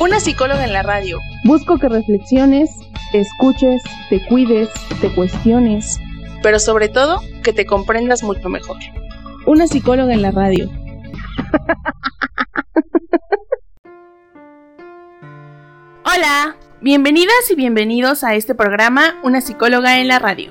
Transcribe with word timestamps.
Una 0.00 0.18
psicóloga 0.18 0.64
en 0.64 0.72
la 0.72 0.82
radio. 0.82 1.20
Busco 1.44 1.76
que 1.76 1.86
reflexiones, 1.86 2.70
te 3.12 3.20
escuches, 3.20 3.82
te 4.08 4.26
cuides, 4.28 4.70
te 4.98 5.14
cuestiones. 5.14 6.00
Pero 6.42 6.58
sobre 6.58 6.88
todo, 6.88 7.20
que 7.42 7.52
te 7.52 7.66
comprendas 7.66 8.22
mucho 8.22 8.48
mejor. 8.48 8.78
Una 9.44 9.66
psicóloga 9.66 10.14
en 10.14 10.22
la 10.22 10.30
radio. 10.30 10.70
Hola, 16.06 16.56
bienvenidas 16.80 17.50
y 17.50 17.54
bienvenidos 17.54 18.24
a 18.24 18.34
este 18.34 18.54
programa 18.54 19.20
Una 19.22 19.42
psicóloga 19.42 19.98
en 19.98 20.08
la 20.08 20.18
radio. 20.18 20.50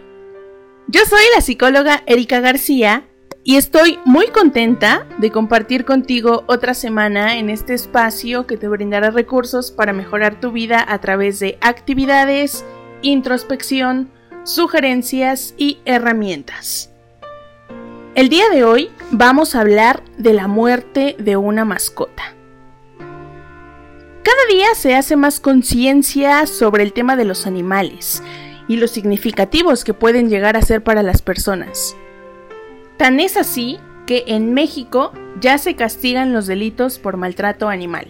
Yo 0.87 1.01
soy 1.09 1.23
la 1.33 1.41
psicóloga 1.41 2.03
Erika 2.05 2.39
García 2.39 3.08
y 3.43 3.55
estoy 3.55 3.99
muy 4.05 4.27
contenta 4.27 5.07
de 5.17 5.31
compartir 5.31 5.85
contigo 5.85 6.43
otra 6.47 6.73
semana 6.73 7.37
en 7.37 7.49
este 7.49 7.73
espacio 7.73 8.45
que 8.45 8.57
te 8.57 8.67
brindará 8.67 9.11
recursos 9.11 9.71
para 9.71 9.93
mejorar 9.93 10.39
tu 10.39 10.51
vida 10.51 10.85
a 10.87 10.99
través 10.99 11.39
de 11.39 11.57
actividades, 11.61 12.65
introspección, 13.01 14.09
sugerencias 14.43 15.53
y 15.57 15.79
herramientas. 15.85 16.91
El 18.15 18.27
día 18.29 18.49
de 18.49 18.63
hoy 18.63 18.89
vamos 19.11 19.55
a 19.55 19.61
hablar 19.61 20.03
de 20.17 20.33
la 20.33 20.47
muerte 20.47 21.15
de 21.19 21.37
una 21.37 21.63
mascota. 21.63 22.35
Cada 24.21 24.45
día 24.51 24.75
se 24.75 24.95
hace 24.95 25.15
más 25.15 25.39
conciencia 25.39 26.45
sobre 26.45 26.83
el 26.83 26.91
tema 26.91 27.15
de 27.15 27.25
los 27.25 27.47
animales 27.47 28.21
y 28.67 28.75
los 28.75 28.91
significativos 28.91 29.83
que 29.83 29.93
pueden 29.93 30.29
llegar 30.29 30.57
a 30.57 30.61
ser 30.61 30.83
para 30.83 31.01
las 31.03 31.21
personas. 31.21 31.95
Tan 32.99 33.21
es 33.21 33.37
así 33.37 33.79
que 34.05 34.25
en 34.27 34.53
México 34.53 35.13
ya 35.39 35.57
se 35.57 35.77
castigan 35.77 36.33
los 36.33 36.47
delitos 36.47 36.99
por 36.99 37.15
maltrato 37.15 37.69
animal. 37.69 38.07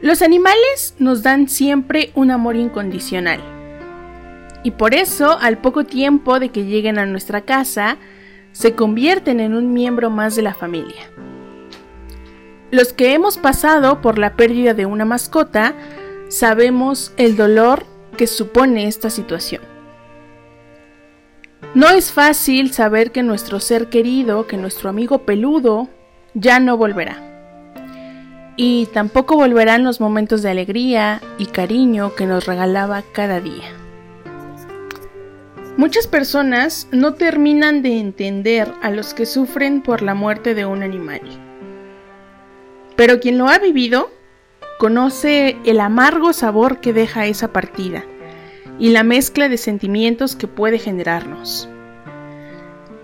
Los 0.00 0.22
animales 0.22 0.94
nos 1.00 1.24
dan 1.24 1.48
siempre 1.48 2.12
un 2.14 2.30
amor 2.30 2.54
incondicional. 2.54 3.40
Y 4.62 4.70
por 4.70 4.94
eso, 4.94 5.36
al 5.40 5.58
poco 5.58 5.82
tiempo 5.82 6.38
de 6.38 6.50
que 6.50 6.64
lleguen 6.64 7.00
a 7.00 7.06
nuestra 7.06 7.40
casa, 7.40 7.96
se 8.52 8.76
convierten 8.76 9.40
en 9.40 9.54
un 9.56 9.72
miembro 9.72 10.08
más 10.10 10.36
de 10.36 10.42
la 10.42 10.54
familia. 10.54 11.10
Los 12.70 12.92
que 12.92 13.14
hemos 13.14 13.36
pasado 13.36 14.00
por 14.00 14.16
la 14.16 14.36
pérdida 14.36 14.74
de 14.74 14.86
una 14.86 15.04
mascota 15.04 15.74
sabemos 16.28 17.12
el 17.16 17.36
dolor 17.36 17.84
que 18.16 18.28
supone 18.28 18.86
esta 18.86 19.10
situación. 19.10 19.73
No 21.74 21.88
es 21.88 22.12
fácil 22.12 22.72
saber 22.72 23.10
que 23.10 23.24
nuestro 23.24 23.58
ser 23.58 23.88
querido, 23.88 24.46
que 24.46 24.56
nuestro 24.56 24.88
amigo 24.90 25.22
peludo, 25.22 25.88
ya 26.32 26.60
no 26.60 26.76
volverá. 26.76 27.18
Y 28.56 28.86
tampoco 28.92 29.34
volverán 29.34 29.82
los 29.82 30.00
momentos 30.00 30.42
de 30.42 30.50
alegría 30.50 31.20
y 31.36 31.46
cariño 31.46 32.14
que 32.14 32.26
nos 32.26 32.46
regalaba 32.46 33.02
cada 33.12 33.40
día. 33.40 33.64
Muchas 35.76 36.06
personas 36.06 36.86
no 36.92 37.14
terminan 37.14 37.82
de 37.82 37.98
entender 37.98 38.72
a 38.80 38.92
los 38.92 39.12
que 39.12 39.26
sufren 39.26 39.82
por 39.82 40.00
la 40.00 40.14
muerte 40.14 40.54
de 40.54 40.66
un 40.66 40.84
animal. 40.84 41.22
Pero 42.94 43.18
quien 43.18 43.36
lo 43.36 43.48
ha 43.48 43.58
vivido 43.58 44.12
conoce 44.78 45.56
el 45.64 45.80
amargo 45.80 46.32
sabor 46.32 46.78
que 46.78 46.92
deja 46.92 47.26
esa 47.26 47.52
partida 47.52 48.04
y 48.78 48.90
la 48.90 49.04
mezcla 49.04 49.48
de 49.48 49.56
sentimientos 49.56 50.36
que 50.36 50.48
puede 50.48 50.78
generarnos. 50.78 51.68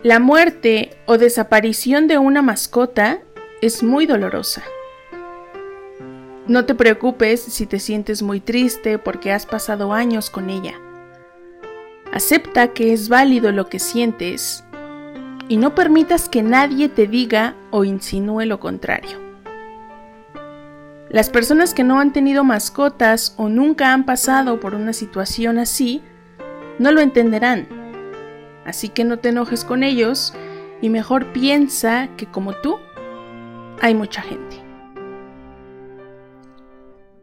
La 0.02 0.18
muerte 0.18 0.96
o 1.06 1.18
desaparición 1.18 2.08
de 2.08 2.18
una 2.18 2.42
mascota 2.42 3.20
es 3.60 3.82
muy 3.82 4.06
dolorosa. 4.06 4.62
No 6.46 6.64
te 6.64 6.74
preocupes 6.74 7.40
si 7.40 7.66
te 7.66 7.78
sientes 7.78 8.22
muy 8.22 8.40
triste 8.40 8.98
porque 8.98 9.30
has 9.30 9.46
pasado 9.46 9.92
años 9.92 10.30
con 10.30 10.50
ella. 10.50 10.80
Acepta 12.12 12.72
que 12.72 12.92
es 12.92 13.08
válido 13.08 13.52
lo 13.52 13.68
que 13.68 13.78
sientes 13.78 14.64
y 15.48 15.58
no 15.58 15.74
permitas 15.74 16.28
que 16.28 16.42
nadie 16.42 16.88
te 16.88 17.06
diga 17.06 17.54
o 17.70 17.84
insinúe 17.84 18.46
lo 18.46 18.58
contrario. 18.58 19.29
Las 21.10 21.28
personas 21.28 21.74
que 21.74 21.82
no 21.82 21.98
han 21.98 22.12
tenido 22.12 22.44
mascotas 22.44 23.34
o 23.36 23.48
nunca 23.48 23.92
han 23.92 24.06
pasado 24.06 24.60
por 24.60 24.76
una 24.76 24.92
situación 24.92 25.58
así, 25.58 26.04
no 26.78 26.92
lo 26.92 27.00
entenderán. 27.00 27.66
Así 28.64 28.90
que 28.90 29.02
no 29.02 29.18
te 29.18 29.30
enojes 29.30 29.64
con 29.64 29.82
ellos 29.82 30.32
y 30.80 30.88
mejor 30.88 31.32
piensa 31.32 32.10
que 32.16 32.26
como 32.26 32.52
tú, 32.52 32.78
hay 33.80 33.92
mucha 33.92 34.22
gente. 34.22 34.62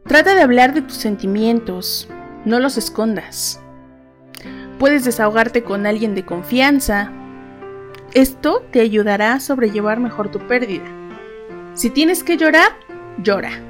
Trata 0.04 0.34
de 0.34 0.42
hablar 0.42 0.74
de 0.74 0.82
tus 0.82 0.98
sentimientos, 0.98 2.10
no 2.44 2.60
los 2.60 2.76
escondas. 2.76 3.58
Puedes 4.78 5.06
desahogarte 5.06 5.64
con 5.64 5.86
alguien 5.86 6.14
de 6.14 6.26
confianza. 6.26 7.10
Esto 8.12 8.62
te 8.70 8.80
ayudará 8.80 9.32
a 9.32 9.40
sobrellevar 9.40 9.98
mejor 9.98 10.30
tu 10.30 10.40
pérdida. 10.40 10.84
Si 11.72 11.88
tienes 11.88 12.22
que 12.22 12.36
llorar, 12.36 12.72
llora. 13.22 13.62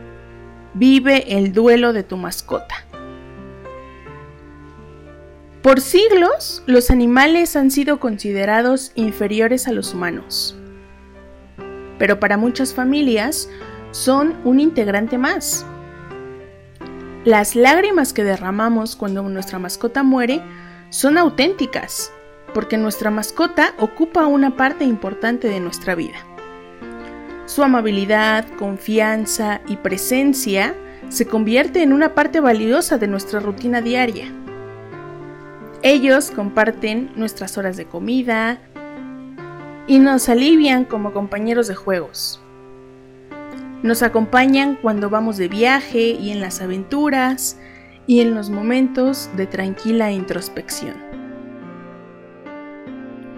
Vive 0.78 1.36
el 1.36 1.52
duelo 1.52 1.92
de 1.92 2.04
tu 2.04 2.16
mascota. 2.16 2.86
Por 5.60 5.80
siglos, 5.80 6.62
los 6.66 6.92
animales 6.92 7.56
han 7.56 7.72
sido 7.72 7.98
considerados 7.98 8.92
inferiores 8.94 9.66
a 9.66 9.72
los 9.72 9.92
humanos. 9.92 10.56
Pero 11.98 12.20
para 12.20 12.36
muchas 12.36 12.74
familias 12.74 13.50
son 13.90 14.36
un 14.44 14.60
integrante 14.60 15.18
más. 15.18 15.66
Las 17.24 17.56
lágrimas 17.56 18.12
que 18.12 18.22
derramamos 18.22 18.94
cuando 18.94 19.24
nuestra 19.24 19.58
mascota 19.58 20.04
muere 20.04 20.40
son 20.90 21.18
auténticas, 21.18 22.12
porque 22.54 22.78
nuestra 22.78 23.10
mascota 23.10 23.74
ocupa 23.80 24.28
una 24.28 24.56
parte 24.56 24.84
importante 24.84 25.48
de 25.48 25.58
nuestra 25.58 25.96
vida. 25.96 26.27
Su 27.48 27.62
amabilidad, 27.62 28.44
confianza 28.58 29.62
y 29.66 29.76
presencia 29.76 30.74
se 31.08 31.26
convierte 31.26 31.82
en 31.82 31.94
una 31.94 32.14
parte 32.14 32.40
valiosa 32.40 32.98
de 32.98 33.08
nuestra 33.08 33.40
rutina 33.40 33.80
diaria. 33.80 34.26
Ellos 35.82 36.30
comparten 36.30 37.10
nuestras 37.16 37.56
horas 37.56 37.78
de 37.78 37.86
comida 37.86 38.58
y 39.86 39.98
nos 39.98 40.28
alivian 40.28 40.84
como 40.84 41.14
compañeros 41.14 41.68
de 41.68 41.74
juegos. 41.74 42.38
Nos 43.82 44.02
acompañan 44.02 44.76
cuando 44.82 45.08
vamos 45.08 45.38
de 45.38 45.48
viaje 45.48 46.10
y 46.10 46.32
en 46.32 46.40
las 46.40 46.60
aventuras 46.60 47.58
y 48.06 48.20
en 48.20 48.34
los 48.34 48.50
momentos 48.50 49.30
de 49.38 49.46
tranquila 49.46 50.12
introspección. 50.12 50.96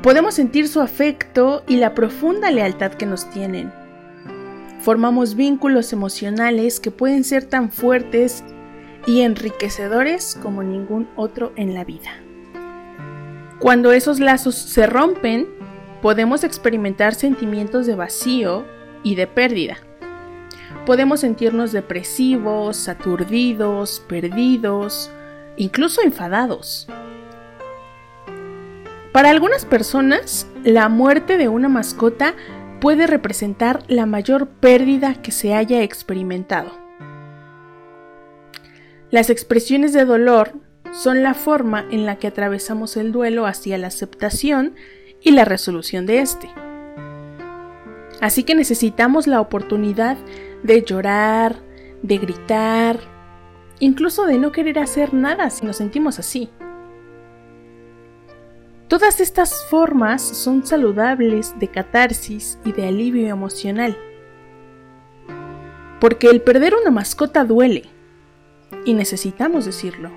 Podemos 0.02 0.34
sentir 0.34 0.66
su 0.66 0.80
afecto 0.80 1.62
y 1.68 1.76
la 1.76 1.94
profunda 1.94 2.50
lealtad 2.50 2.94
que 2.94 3.06
nos 3.06 3.30
tienen 3.30 3.70
formamos 4.80 5.34
vínculos 5.34 5.92
emocionales 5.92 6.80
que 6.80 6.90
pueden 6.90 7.24
ser 7.24 7.44
tan 7.44 7.70
fuertes 7.70 8.42
y 9.06 9.22
enriquecedores 9.22 10.38
como 10.42 10.62
ningún 10.62 11.08
otro 11.16 11.52
en 11.56 11.74
la 11.74 11.84
vida. 11.84 12.10
Cuando 13.58 13.92
esos 13.92 14.20
lazos 14.20 14.54
se 14.54 14.86
rompen, 14.86 15.46
podemos 16.00 16.44
experimentar 16.44 17.14
sentimientos 17.14 17.86
de 17.86 17.94
vacío 17.94 18.64
y 19.02 19.16
de 19.16 19.26
pérdida. 19.26 19.76
Podemos 20.86 21.20
sentirnos 21.20 21.72
depresivos, 21.72 22.88
aturdidos, 22.88 24.02
perdidos, 24.08 25.10
incluso 25.56 26.00
enfadados. 26.02 26.88
Para 29.12 29.28
algunas 29.28 29.66
personas, 29.66 30.46
la 30.64 30.88
muerte 30.88 31.36
de 31.36 31.48
una 31.48 31.68
mascota 31.68 32.34
puede 32.80 33.06
representar 33.06 33.82
la 33.88 34.06
mayor 34.06 34.48
pérdida 34.48 35.14
que 35.14 35.32
se 35.32 35.54
haya 35.54 35.82
experimentado. 35.82 36.70
Las 39.10 39.28
expresiones 39.28 39.92
de 39.92 40.04
dolor 40.04 40.52
son 40.92 41.22
la 41.22 41.34
forma 41.34 41.84
en 41.90 42.06
la 42.06 42.16
que 42.16 42.26
atravesamos 42.26 42.96
el 42.96 43.12
duelo 43.12 43.46
hacia 43.46 43.78
la 43.78 43.88
aceptación 43.88 44.74
y 45.22 45.32
la 45.32 45.44
resolución 45.44 46.06
de 46.06 46.20
este. 46.20 46.50
Así 48.20 48.44
que 48.44 48.54
necesitamos 48.54 49.26
la 49.26 49.40
oportunidad 49.40 50.16
de 50.62 50.82
llorar, 50.82 51.56
de 52.02 52.18
gritar, 52.18 53.00
incluso 53.78 54.26
de 54.26 54.38
no 54.38 54.52
querer 54.52 54.78
hacer 54.78 55.14
nada 55.14 55.50
si 55.50 55.64
nos 55.64 55.76
sentimos 55.76 56.18
así. 56.18 56.50
Todas 58.90 59.20
estas 59.20 59.64
formas 59.66 60.20
son 60.20 60.66
saludables 60.66 61.56
de 61.60 61.68
catarsis 61.68 62.58
y 62.64 62.72
de 62.72 62.88
alivio 62.88 63.28
emocional. 63.28 63.96
Porque 66.00 66.26
el 66.26 66.42
perder 66.42 66.74
una 66.74 66.90
mascota 66.90 67.44
duele, 67.44 67.84
y 68.84 68.94
necesitamos 68.94 69.64
decirlo. 69.64 70.10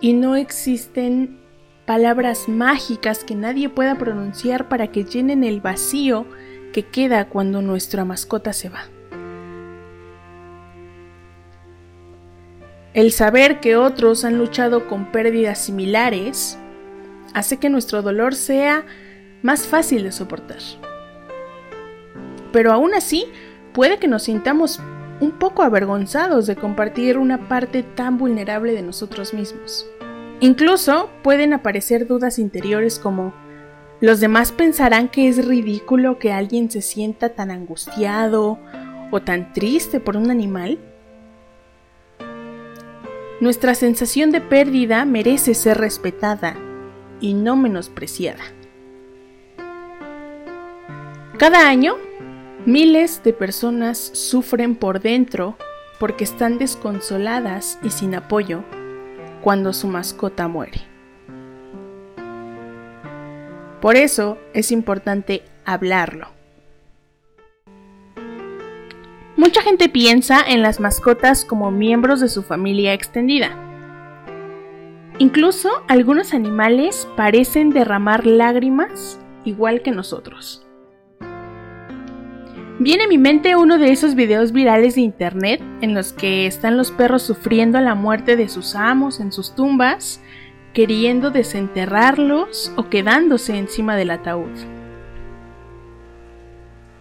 Y 0.00 0.12
no 0.14 0.34
existen 0.34 1.38
palabras 1.86 2.48
mágicas 2.48 3.22
que 3.22 3.36
nadie 3.36 3.68
pueda 3.68 3.96
pronunciar 3.96 4.68
para 4.68 4.88
que 4.88 5.04
llenen 5.04 5.44
el 5.44 5.60
vacío 5.60 6.26
que 6.72 6.82
queda 6.82 7.28
cuando 7.28 7.62
nuestra 7.62 8.04
mascota 8.04 8.52
se 8.52 8.70
va. 8.70 8.88
El 12.92 13.12
saber 13.12 13.60
que 13.60 13.76
otros 13.76 14.24
han 14.24 14.36
luchado 14.36 14.88
con 14.88 15.12
pérdidas 15.12 15.64
similares 15.64 16.58
hace 17.34 17.58
que 17.58 17.68
nuestro 17.68 18.00
dolor 18.00 18.34
sea 18.34 18.86
más 19.42 19.66
fácil 19.66 20.04
de 20.04 20.12
soportar. 20.12 20.58
Pero 22.52 22.72
aún 22.72 22.94
así, 22.94 23.26
puede 23.72 23.98
que 23.98 24.08
nos 24.08 24.22
sintamos 24.22 24.80
un 25.20 25.32
poco 25.32 25.62
avergonzados 25.62 26.46
de 26.46 26.56
compartir 26.56 27.18
una 27.18 27.48
parte 27.48 27.82
tan 27.82 28.16
vulnerable 28.16 28.72
de 28.72 28.82
nosotros 28.82 29.34
mismos. 29.34 29.86
Incluso 30.40 31.10
pueden 31.22 31.52
aparecer 31.52 32.06
dudas 32.06 32.38
interiores 32.38 32.98
como 32.98 33.34
¿los 34.00 34.20
demás 34.20 34.52
pensarán 34.52 35.08
que 35.08 35.28
es 35.28 35.44
ridículo 35.44 36.18
que 36.18 36.32
alguien 36.32 36.70
se 36.70 36.82
sienta 36.82 37.30
tan 37.30 37.50
angustiado 37.50 38.58
o 39.10 39.22
tan 39.22 39.52
triste 39.52 40.00
por 40.00 40.16
un 40.16 40.30
animal? 40.30 40.78
Nuestra 43.40 43.74
sensación 43.74 44.30
de 44.30 44.40
pérdida 44.40 45.04
merece 45.04 45.54
ser 45.54 45.78
respetada 45.78 46.56
y 47.20 47.34
no 47.34 47.56
menospreciada. 47.56 48.44
Cada 51.38 51.68
año, 51.68 51.96
miles 52.64 53.22
de 53.24 53.32
personas 53.32 53.98
sufren 53.98 54.76
por 54.76 55.00
dentro 55.00 55.56
porque 55.98 56.24
están 56.24 56.58
desconsoladas 56.58 57.78
y 57.82 57.90
sin 57.90 58.14
apoyo 58.14 58.64
cuando 59.42 59.72
su 59.72 59.88
mascota 59.88 60.48
muere. 60.48 60.82
Por 63.80 63.96
eso 63.96 64.38
es 64.54 64.72
importante 64.72 65.42
hablarlo. 65.64 66.28
Mucha 69.36 69.60
gente 69.60 69.88
piensa 69.88 70.40
en 70.46 70.62
las 70.62 70.80
mascotas 70.80 71.44
como 71.44 71.70
miembros 71.70 72.20
de 72.20 72.28
su 72.28 72.42
familia 72.42 72.94
extendida. 72.94 73.73
Incluso 75.18 75.70
algunos 75.86 76.34
animales 76.34 77.08
parecen 77.16 77.70
derramar 77.70 78.26
lágrimas 78.26 79.20
igual 79.44 79.82
que 79.82 79.92
nosotros. 79.92 80.66
Viene 82.80 83.04
a 83.04 83.08
mi 83.08 83.18
mente 83.18 83.54
uno 83.54 83.78
de 83.78 83.92
esos 83.92 84.16
videos 84.16 84.50
virales 84.50 84.96
de 84.96 85.02
internet 85.02 85.62
en 85.80 85.94
los 85.94 86.12
que 86.12 86.48
están 86.48 86.76
los 86.76 86.90
perros 86.90 87.22
sufriendo 87.22 87.78
la 87.80 87.94
muerte 87.94 88.34
de 88.34 88.48
sus 88.48 88.74
amos 88.74 89.20
en 89.20 89.30
sus 89.30 89.54
tumbas, 89.54 90.20
queriendo 90.72 91.30
desenterrarlos 91.30 92.72
o 92.74 92.90
quedándose 92.90 93.56
encima 93.56 93.94
del 93.94 94.10
ataúd. 94.10 94.50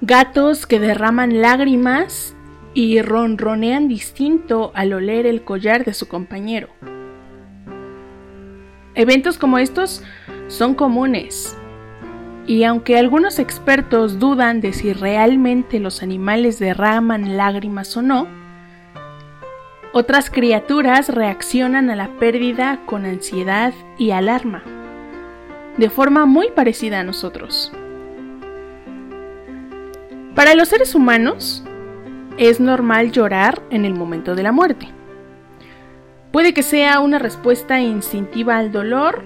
Gatos 0.01 0.67
que 0.67 0.79
derraman 0.79 1.41
lágrimas 1.41 2.35
y 2.75 3.01
ronronean 3.01 3.87
distinto 3.87 4.71
al 4.75 4.93
oler 4.93 5.25
el 5.25 5.43
collar 5.43 5.85
de 5.85 5.95
su 5.95 6.07
compañero. 6.07 6.69
Eventos 8.95 9.39
como 9.39 9.57
estos 9.57 10.03
son 10.47 10.75
comunes, 10.75 11.57
y 12.45 12.63
aunque 12.63 12.97
algunos 12.97 13.39
expertos 13.39 14.19
dudan 14.19 14.61
de 14.61 14.73
si 14.73 14.93
realmente 14.93 15.79
los 15.79 16.03
animales 16.03 16.59
derraman 16.59 17.37
lágrimas 17.37 17.97
o 17.97 18.01
no, 18.03 18.27
otras 19.93 20.29
criaturas 20.29 21.09
reaccionan 21.09 21.89
a 21.89 21.95
la 21.95 22.07
pérdida 22.19 22.81
con 22.85 23.05
ansiedad 23.05 23.73
y 23.97 24.11
alarma, 24.11 24.63
de 25.77 25.89
forma 25.89 26.25
muy 26.25 26.49
parecida 26.51 26.99
a 26.99 27.03
nosotros. 27.03 27.71
Para 30.35 30.53
los 30.53 30.69
seres 30.69 30.93
humanos, 30.93 31.63
es 32.37 32.59
normal 32.59 33.11
llorar 33.11 33.61
en 33.69 33.85
el 33.85 33.93
momento 33.93 34.35
de 34.35 34.43
la 34.43 34.51
muerte. 34.51 34.89
Puede 36.33 36.55
que 36.55 36.63
sea 36.63 36.99
una 36.99 37.19
respuesta 37.19 37.79
instintiva 37.79 38.57
al 38.57 38.71
dolor, 38.71 39.23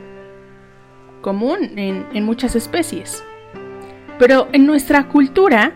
común 1.21 1.79
en, 1.79 2.25
muchas 2.25 2.53
especies. 2.57 3.23
Pero 4.19 4.49
en 4.51 4.65
nuestra 4.65 5.07
cultura 5.07 5.71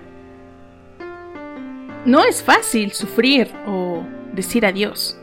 no 2.03 2.25
es 2.25 2.43
fácil 2.43 2.91
sufrir 2.91 3.49
o 3.65 4.03
decir 4.33 4.65
adiós. 4.65 5.17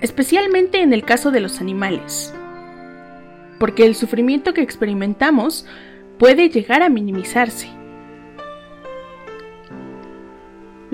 Especialmente 0.00 0.80
en 0.80 0.92
el 0.92 1.04
caso 1.04 1.32
de 1.32 1.40
los 1.40 1.60
animales. 1.60 2.32
Porque 3.58 3.84
el 3.84 3.96
sufrimiento 3.96 4.54
que 4.54 4.62
experimentamos 4.62 5.66
puede 6.20 6.50
llegar 6.50 6.84
a 6.84 6.88
minimizarse. 6.88 7.75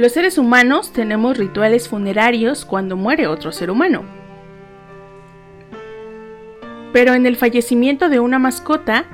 Los 0.02 0.14
seres 0.14 0.36
humanos 0.36 0.92
tenemos 0.92 1.38
rituales 1.38 1.88
funerarios 1.88 2.64
cuando 2.64 2.96
muere 2.96 3.28
otro 3.28 3.52
ser 3.52 3.70
humano. 3.70 4.02
Pero 6.92 7.14
en 7.14 7.24
el 7.24 7.36
fallecimiento 7.36 8.08
de 8.08 8.18
una 8.18 8.40
mascota, 8.40 9.04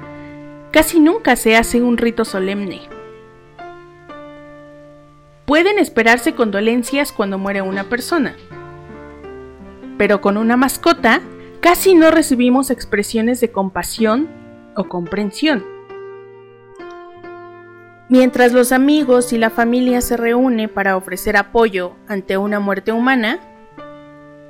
casi 0.71 0.99
nunca 0.99 1.37
se 1.37 1.59
hace 1.59 1.83
un 1.83 1.99
rito 1.99 2.25
solemne. 2.25 2.89
Pueden 5.45 5.79
esperarse 5.79 6.35
condolencias 6.35 7.13
cuando 7.13 7.37
muere 7.37 7.61
una 7.61 7.85
persona, 7.91 8.35
pero 9.99 10.23
con 10.23 10.39
una 10.39 10.57
mascota 10.57 11.21
casi 11.61 11.95
no 11.95 12.11
recibimos 12.11 12.71
expresiones 12.71 13.43
de 13.43 13.53
compasión 13.53 14.27
o 14.75 14.85
comprensión. 14.85 15.78
Mientras 18.11 18.53
los 18.53 18.73
amigos 18.73 19.35
y 19.35 19.39
la 19.39 19.51
familia 19.51 20.01
se 20.01 20.17
reúnen 20.17 20.71
para 20.71 20.97
ofrecer 20.97 21.37
apoyo 21.37 21.95
ante 22.09 22.39
una 22.39 22.59
muerte 22.59 22.91
humana, 22.91 23.39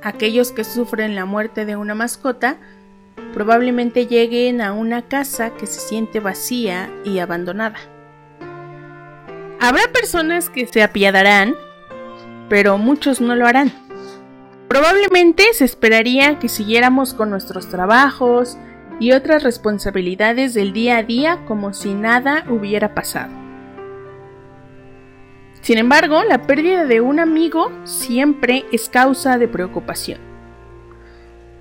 aquellos 0.01 0.53
que 0.53 0.63
sufren 0.63 1.13
la 1.13 1.25
muerte 1.25 1.65
de 1.65 1.75
una 1.75 1.93
mascota 1.93 2.55
probablemente 3.33 4.07
lleguen 4.07 4.61
a 4.61 4.71
una 4.71 5.01
casa 5.01 5.49
que 5.49 5.65
se 5.67 5.81
siente 5.81 6.21
vacía 6.21 6.89
y 7.03 7.19
abandonada. 7.19 7.75
Habrá 9.59 9.91
personas 9.91 10.49
que 10.49 10.65
se 10.65 10.81
apiadarán, 10.81 11.53
pero 12.47 12.77
muchos 12.77 13.19
no 13.19 13.35
lo 13.35 13.45
harán. 13.45 13.73
Probablemente 14.69 15.43
se 15.53 15.65
esperaría 15.65 16.39
que 16.39 16.47
siguiéramos 16.47 17.13
con 17.13 17.29
nuestros 17.29 17.67
trabajos 17.67 18.57
y 19.01 19.11
otras 19.11 19.43
responsabilidades 19.43 20.53
del 20.53 20.71
día 20.71 20.95
a 20.97 21.03
día 21.03 21.43
como 21.45 21.73
si 21.73 21.93
nada 21.93 22.45
hubiera 22.47 22.95
pasado. 22.95 23.48
Sin 25.69 25.77
embargo, 25.77 26.23
la 26.23 26.47
pérdida 26.47 26.85
de 26.85 26.99
un 26.99 27.19
amigo 27.19 27.71
siempre 27.83 28.65
es 28.71 28.89
causa 28.89 29.37
de 29.37 29.47
preocupación. 29.47 30.17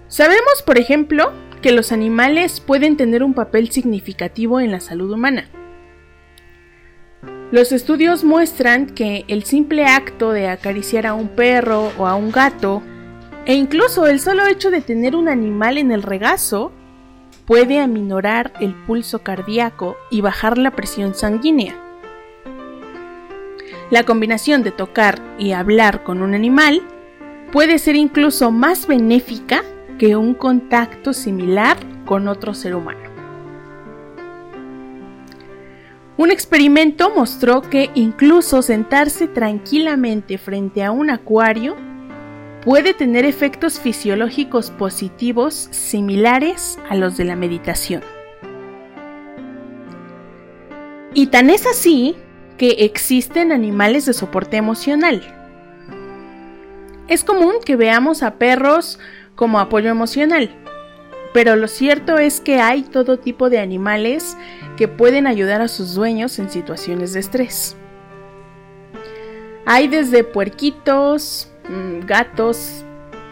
Sabemos, 0.06 0.62
por 0.64 0.78
ejemplo, 0.78 1.30
que 1.60 1.72
los 1.72 1.92
animales 1.92 2.60
pueden 2.60 2.96
tener 2.96 3.22
un 3.22 3.34
papel 3.34 3.70
significativo 3.70 4.60
en 4.60 4.72
la 4.72 4.80
salud 4.80 5.12
humana. 5.12 5.50
Los 7.50 7.70
estudios 7.70 8.24
muestran 8.24 8.86
que 8.86 9.26
el 9.28 9.44
simple 9.44 9.84
acto 9.84 10.32
de 10.32 10.48
acariciar 10.48 11.06
a 11.06 11.12
un 11.12 11.28
perro 11.28 11.92
o 11.98 12.06
a 12.06 12.14
un 12.14 12.32
gato, 12.32 12.82
e 13.44 13.56
incluso 13.56 14.06
el 14.06 14.20
solo 14.20 14.46
hecho 14.46 14.70
de 14.70 14.80
tener 14.80 15.16
un 15.16 15.28
animal 15.28 15.76
en 15.76 15.92
el 15.92 16.02
regazo, 16.02 16.72
puede 17.44 17.78
aminorar 17.78 18.54
el 18.58 18.74
pulso 18.86 19.18
cardíaco 19.18 19.98
y 20.10 20.22
bajar 20.22 20.56
la 20.56 20.70
presión 20.70 21.14
sanguínea. 21.14 21.87
La 23.90 24.04
combinación 24.04 24.62
de 24.62 24.70
tocar 24.70 25.18
y 25.38 25.52
hablar 25.52 26.04
con 26.04 26.20
un 26.20 26.34
animal 26.34 26.82
puede 27.52 27.78
ser 27.78 27.96
incluso 27.96 28.50
más 28.50 28.86
benéfica 28.86 29.62
que 29.98 30.14
un 30.14 30.34
contacto 30.34 31.14
similar 31.14 31.78
con 32.04 32.28
otro 32.28 32.52
ser 32.52 32.74
humano. 32.74 33.00
Un 36.18 36.30
experimento 36.30 37.10
mostró 37.14 37.62
que 37.62 37.90
incluso 37.94 38.60
sentarse 38.60 39.26
tranquilamente 39.26 40.36
frente 40.36 40.84
a 40.84 40.90
un 40.90 41.10
acuario 41.10 41.76
puede 42.64 42.92
tener 42.92 43.24
efectos 43.24 43.80
fisiológicos 43.80 44.70
positivos 44.70 45.68
similares 45.70 46.78
a 46.90 46.96
los 46.96 47.16
de 47.16 47.24
la 47.24 47.36
meditación. 47.36 48.02
Y 51.14 51.28
tan 51.28 51.48
es 51.48 51.66
así 51.66 52.16
que 52.58 52.70
existen 52.80 53.52
animales 53.52 54.04
de 54.04 54.12
soporte 54.12 54.56
emocional. 54.56 55.22
Es 57.06 57.24
común 57.24 57.54
que 57.64 57.76
veamos 57.76 58.22
a 58.22 58.34
perros 58.34 58.98
como 59.34 59.60
apoyo 59.60 59.88
emocional, 59.88 60.50
pero 61.32 61.56
lo 61.56 61.68
cierto 61.68 62.18
es 62.18 62.40
que 62.40 62.60
hay 62.60 62.82
todo 62.82 63.18
tipo 63.18 63.48
de 63.48 63.60
animales 63.60 64.36
que 64.76 64.88
pueden 64.88 65.26
ayudar 65.26 65.62
a 65.62 65.68
sus 65.68 65.94
dueños 65.94 66.38
en 66.38 66.50
situaciones 66.50 67.12
de 67.12 67.20
estrés. 67.20 67.76
Hay 69.64 69.86
desde 69.86 70.24
puerquitos, 70.24 71.50
mm, 71.68 72.06
gatos, 72.06 72.84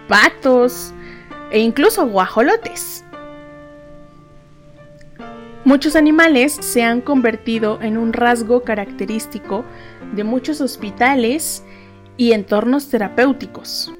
patos 0.09 0.92
e 1.50 1.59
incluso 1.59 2.06
guajolotes. 2.06 3.04
Muchos 5.66 5.96
animales 5.96 6.56
se 6.61 6.85
han 6.85 7.00
convertido 7.00 7.82
en 7.82 7.99
un 7.99 8.12
rasgo 8.12 8.62
característico 8.62 9.64
de 10.12 10.23
muchos 10.23 10.61
hospitales 10.61 11.64
y 12.16 12.35
entornos 12.35 12.88
terapéuticos. 12.88 13.92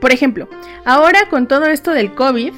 Por 0.00 0.10
ejemplo, 0.10 0.48
ahora 0.86 1.28
con 1.28 1.48
todo 1.48 1.66
esto 1.66 1.90
del 1.90 2.14
COVID, 2.14 2.54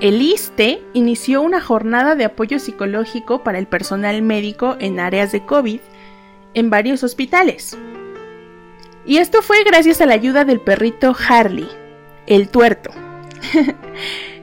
el 0.00 0.20
ISTE 0.20 0.82
inició 0.92 1.40
una 1.40 1.60
jornada 1.60 2.16
de 2.16 2.24
apoyo 2.24 2.58
psicológico 2.58 3.44
para 3.44 3.60
el 3.60 3.68
personal 3.68 4.20
médico 4.22 4.74
en 4.80 4.98
áreas 4.98 5.30
de 5.30 5.46
COVID 5.46 5.78
en 6.54 6.68
varios 6.68 7.04
hospitales. 7.04 7.78
Y 9.06 9.18
esto 9.18 9.40
fue 9.40 9.62
gracias 9.62 10.00
a 10.00 10.06
la 10.06 10.14
ayuda 10.14 10.44
del 10.44 10.58
perrito 10.58 11.14
Harley, 11.28 11.68
el 12.26 12.48
tuerto. 12.48 12.90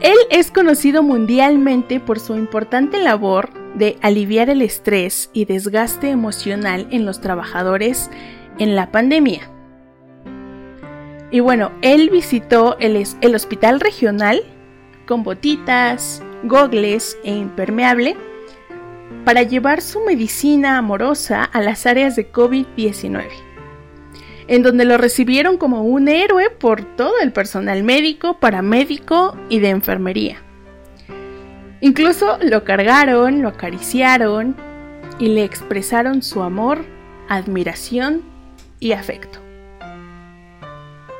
Él 0.00 0.16
es 0.30 0.50
conocido 0.50 1.02
mundialmente 1.02 2.00
por 2.00 2.20
su 2.20 2.36
importante 2.36 2.98
labor 2.98 3.50
de 3.74 3.96
aliviar 4.02 4.50
el 4.50 4.60
estrés 4.60 5.30
y 5.32 5.46
desgaste 5.46 6.10
emocional 6.10 6.86
en 6.90 7.06
los 7.06 7.20
trabajadores 7.20 8.10
en 8.58 8.76
la 8.76 8.90
pandemia. 8.90 9.50
Y 11.30 11.40
bueno, 11.40 11.72
él 11.82 12.10
visitó 12.10 12.76
el, 12.78 13.34
hospital 13.34 13.80
regional 13.80 14.42
con 15.06 15.22
botitas, 15.22 16.22
gogles 16.44 17.18
e 17.24 17.34
impermeable 17.34 18.16
para 19.24 19.42
llevar 19.42 19.80
su 19.80 20.00
medicina 20.00 20.78
amorosa 20.78 21.42
a 21.44 21.60
las 21.62 21.86
áreas 21.86 22.16
de 22.16 22.30
COVID-19 22.30 23.45
en 24.48 24.62
donde 24.62 24.84
lo 24.84 24.96
recibieron 24.98 25.56
como 25.56 25.82
un 25.82 26.08
héroe 26.08 26.50
por 26.50 26.84
todo 26.96 27.14
el 27.22 27.32
personal 27.32 27.82
médico, 27.82 28.38
paramédico 28.38 29.36
y 29.48 29.58
de 29.58 29.70
enfermería. 29.70 30.42
Incluso 31.80 32.38
lo 32.42 32.64
cargaron, 32.64 33.42
lo 33.42 33.48
acariciaron 33.48 34.56
y 35.18 35.28
le 35.28 35.44
expresaron 35.44 36.22
su 36.22 36.42
amor, 36.42 36.84
admiración 37.28 38.22
y 38.80 38.92
afecto. 38.92 39.40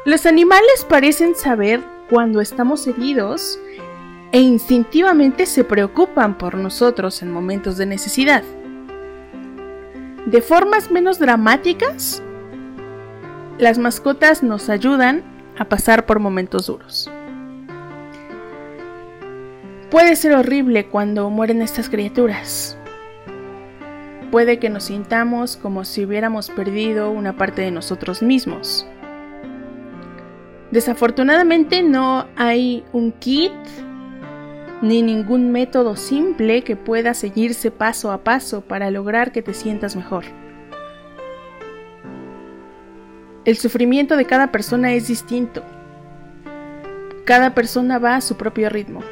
Los 0.05 0.25
animales 0.25 0.87
parecen 0.89 1.35
saber 1.35 1.81
cuando 2.09 2.41
estamos 2.41 2.87
heridos 2.87 3.59
e 4.33 4.41
instintivamente 4.41 5.47
se 5.47 5.65
preocupan 5.65 6.39
por 6.39 6.55
nosotros 6.55 7.23
en 7.23 7.33
momentos 7.33 7.77
de 7.77 7.87
necesidad. 7.87 8.45
De 10.27 10.43
formas 10.43 10.91
menos 10.91 11.19
dramáticas, 11.19 12.23
las 13.59 13.79
mascotas 13.79 14.43
nos 14.43 14.69
ayudan 14.69 15.23
a 15.59 15.65
pasar 15.65 16.05
por 16.05 16.21
momentos 16.21 16.67
duros. 16.67 17.11
Puede 19.91 20.17
ser 20.17 20.35
horrible 20.35 20.87
cuando 20.87 21.31
mueren 21.31 21.63
estas 21.63 21.89
criaturas. 21.89 22.77
Puede 24.31 24.59
que 24.59 24.69
nos 24.69 24.85
sintamos 24.85 25.57
como 25.57 25.85
si 25.85 26.05
hubiéramos 26.05 26.51
perdido 26.51 27.11
una 27.11 27.37
parte 27.37 27.63
de 27.63 27.71
nosotros 27.71 28.21
mismos. 28.21 28.87
Desafortunadamente 30.71 31.83
no 31.83 32.27
hay 32.37 32.85
un 32.93 33.13
kit 33.13 33.53
ni 34.83 35.01
ningún 35.01 35.53
método 35.53 35.97
simple 35.97 36.63
que 36.63 36.77
pueda 36.77 37.15
seguirse 37.15 37.71
paso 37.71 38.13
a 38.13 38.23
paso 38.23 38.61
para 38.61 38.91
lograr 38.91 39.33
que 39.33 39.41
te 39.41 39.55
sientas 39.55 39.97
mejor. 39.97 40.25
El 43.47 43.57
sufrimiento 43.57 44.17
de 44.17 44.25
cada 44.25 44.51
persona 44.51 44.93
es 44.95 45.07
distinto. 45.07 45.63
Cada 47.25 47.55
persona 47.55 48.01
va 48.01 48.17
a 48.17 48.21
su 48.21 48.37
propio 48.37 48.69
ritmo. 48.69 49.03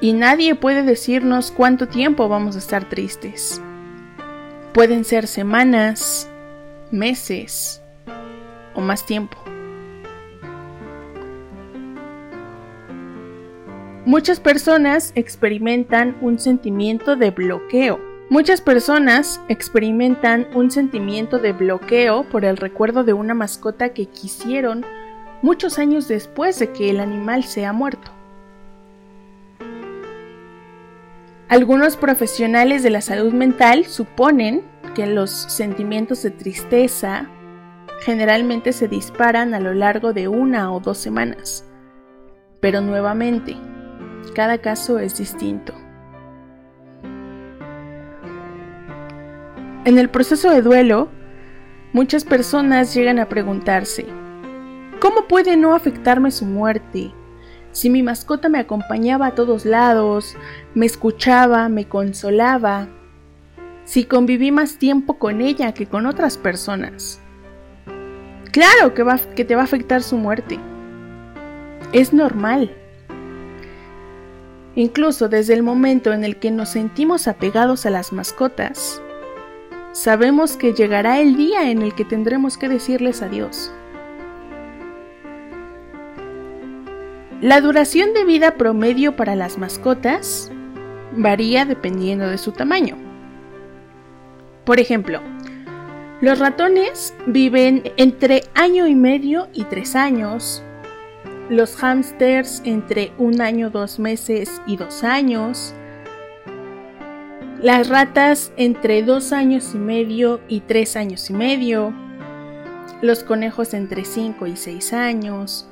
Y 0.00 0.14
nadie 0.14 0.54
puede 0.54 0.82
decirnos 0.82 1.50
cuánto 1.50 1.88
tiempo 1.88 2.26
vamos 2.30 2.56
a 2.56 2.58
estar 2.58 2.88
tristes. 2.88 3.60
Pueden 4.72 5.04
ser 5.04 5.26
semanas, 5.26 6.30
meses 6.90 7.82
o 8.74 8.80
más 8.80 9.04
tiempo. 9.04 9.36
Muchas 14.06 14.40
personas 14.40 15.12
experimentan 15.16 16.16
un 16.22 16.38
sentimiento 16.38 17.14
de 17.14 17.30
bloqueo 17.30 18.15
Muchas 18.28 18.60
personas 18.60 19.40
experimentan 19.48 20.48
un 20.52 20.72
sentimiento 20.72 21.38
de 21.38 21.52
bloqueo 21.52 22.24
por 22.24 22.44
el 22.44 22.56
recuerdo 22.56 23.04
de 23.04 23.12
una 23.12 23.34
mascota 23.34 23.90
que 23.90 24.06
quisieron 24.06 24.84
muchos 25.42 25.78
años 25.78 26.08
después 26.08 26.58
de 26.58 26.72
que 26.72 26.90
el 26.90 26.98
animal 26.98 27.44
se 27.44 27.64
ha 27.64 27.72
muerto. 27.72 28.10
Algunos 31.48 31.96
profesionales 31.96 32.82
de 32.82 32.90
la 32.90 33.00
salud 33.00 33.32
mental 33.32 33.84
suponen 33.84 34.64
que 34.96 35.06
los 35.06 35.30
sentimientos 35.30 36.24
de 36.24 36.32
tristeza 36.32 37.28
generalmente 38.00 38.72
se 38.72 38.88
disparan 38.88 39.54
a 39.54 39.60
lo 39.60 39.72
largo 39.72 40.12
de 40.12 40.26
una 40.26 40.72
o 40.72 40.80
dos 40.80 40.98
semanas. 40.98 41.64
Pero 42.58 42.80
nuevamente, 42.80 43.56
cada 44.34 44.58
caso 44.58 44.98
es 44.98 45.16
distinto. 45.16 45.85
En 49.86 49.98
el 49.98 50.10
proceso 50.10 50.50
de 50.50 50.62
duelo, 50.62 51.08
muchas 51.92 52.24
personas 52.24 52.92
llegan 52.92 53.20
a 53.20 53.28
preguntarse, 53.28 54.04
¿cómo 54.98 55.28
puede 55.28 55.56
no 55.56 55.76
afectarme 55.76 56.32
su 56.32 56.44
muerte? 56.44 57.12
Si 57.70 57.88
mi 57.88 58.02
mascota 58.02 58.48
me 58.48 58.58
acompañaba 58.58 59.28
a 59.28 59.34
todos 59.36 59.64
lados, 59.64 60.36
me 60.74 60.86
escuchaba, 60.86 61.68
me 61.68 61.84
consolaba, 61.84 62.88
si 63.84 64.02
conviví 64.02 64.50
más 64.50 64.78
tiempo 64.78 65.20
con 65.20 65.40
ella 65.40 65.72
que 65.72 65.86
con 65.86 66.06
otras 66.06 66.36
personas. 66.36 67.20
Claro 68.50 68.92
que, 68.92 69.04
va, 69.04 69.18
que 69.36 69.44
te 69.44 69.54
va 69.54 69.60
a 69.60 69.66
afectar 69.66 70.02
su 70.02 70.16
muerte. 70.16 70.58
Es 71.92 72.12
normal. 72.12 72.74
Incluso 74.74 75.28
desde 75.28 75.54
el 75.54 75.62
momento 75.62 76.12
en 76.12 76.24
el 76.24 76.40
que 76.40 76.50
nos 76.50 76.70
sentimos 76.70 77.28
apegados 77.28 77.86
a 77.86 77.90
las 77.90 78.12
mascotas, 78.12 79.00
sabemos 79.96 80.58
que 80.58 80.74
llegará 80.74 81.20
el 81.20 81.36
día 81.36 81.70
en 81.70 81.80
el 81.80 81.94
que 81.94 82.04
tendremos 82.04 82.58
que 82.58 82.68
decirles 82.68 83.22
adiós. 83.22 83.72
La 87.40 87.62
duración 87.62 88.12
de 88.12 88.24
vida 88.24 88.56
promedio 88.56 89.16
para 89.16 89.34
las 89.34 89.56
mascotas 89.56 90.52
varía 91.12 91.64
dependiendo 91.64 92.28
de 92.28 92.36
su 92.36 92.52
tamaño. 92.52 92.98
Por 94.66 94.80
ejemplo, 94.80 95.20
los 96.20 96.38
ratones 96.38 97.14
viven 97.26 97.82
entre 97.96 98.42
año 98.54 98.86
y 98.86 98.94
medio 98.94 99.48
y 99.54 99.64
tres 99.64 99.96
años, 99.96 100.62
los 101.48 101.74
hámsters 101.76 102.60
entre 102.66 103.12
un 103.16 103.40
año, 103.40 103.70
dos 103.70 103.98
meses 103.98 104.60
y 104.66 104.76
dos 104.76 105.04
años, 105.04 105.74
las 107.62 107.88
ratas 107.88 108.52
entre 108.56 109.02
dos 109.02 109.32
años 109.32 109.72
y 109.74 109.78
medio 109.78 110.40
y 110.48 110.60
tres 110.60 110.96
años 110.96 111.30
y 111.30 111.32
medio, 111.32 111.92
los 113.02 113.24
conejos 113.24 113.74
entre 113.74 114.04
5 114.04 114.46
y 114.46 114.56
6 114.56 114.92
años, 114.92 115.68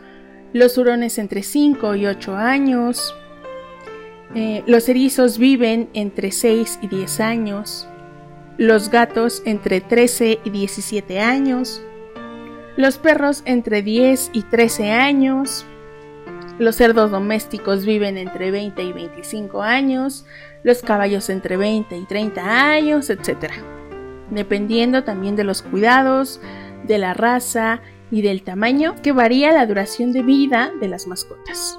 los 0.52 0.78
hurones 0.78 1.18
entre 1.18 1.42
5 1.42 1.94
y 1.96 2.06
8 2.06 2.36
años, 2.36 3.14
eh, 4.34 4.62
los 4.66 4.88
erizos 4.88 5.38
viven 5.38 5.88
entre 5.94 6.32
6 6.32 6.78
y 6.82 6.88
10 6.88 7.20
años, 7.20 7.88
los 8.56 8.90
gatos 8.90 9.42
entre 9.46 9.80
13 9.80 10.40
y 10.44 10.50
17 10.50 11.20
años, 11.20 11.82
los 12.76 12.98
perros 12.98 13.42
entre 13.46 13.82
10 13.82 14.30
y 14.32 14.42
13 14.42 14.90
años, 14.90 15.64
los 16.58 16.76
cerdos 16.76 17.10
domésticos 17.10 17.84
viven 17.84 18.16
entre 18.16 18.50
20 18.50 18.82
y 18.82 18.92
25 18.92 19.62
años, 19.62 20.24
los 20.64 20.82
caballos 20.82 21.30
entre 21.30 21.56
20 21.56 21.96
y 21.96 22.04
30 22.06 22.70
años, 22.70 23.10
etc. 23.10 23.52
Dependiendo 24.30 25.04
también 25.04 25.36
de 25.36 25.44
los 25.44 25.62
cuidados, 25.62 26.40
de 26.82 26.98
la 26.98 27.14
raza 27.14 27.80
y 28.10 28.22
del 28.22 28.42
tamaño 28.42 28.96
que 29.02 29.12
varía 29.12 29.52
la 29.52 29.66
duración 29.66 30.12
de 30.12 30.22
vida 30.22 30.72
de 30.80 30.88
las 30.88 31.06
mascotas. 31.06 31.78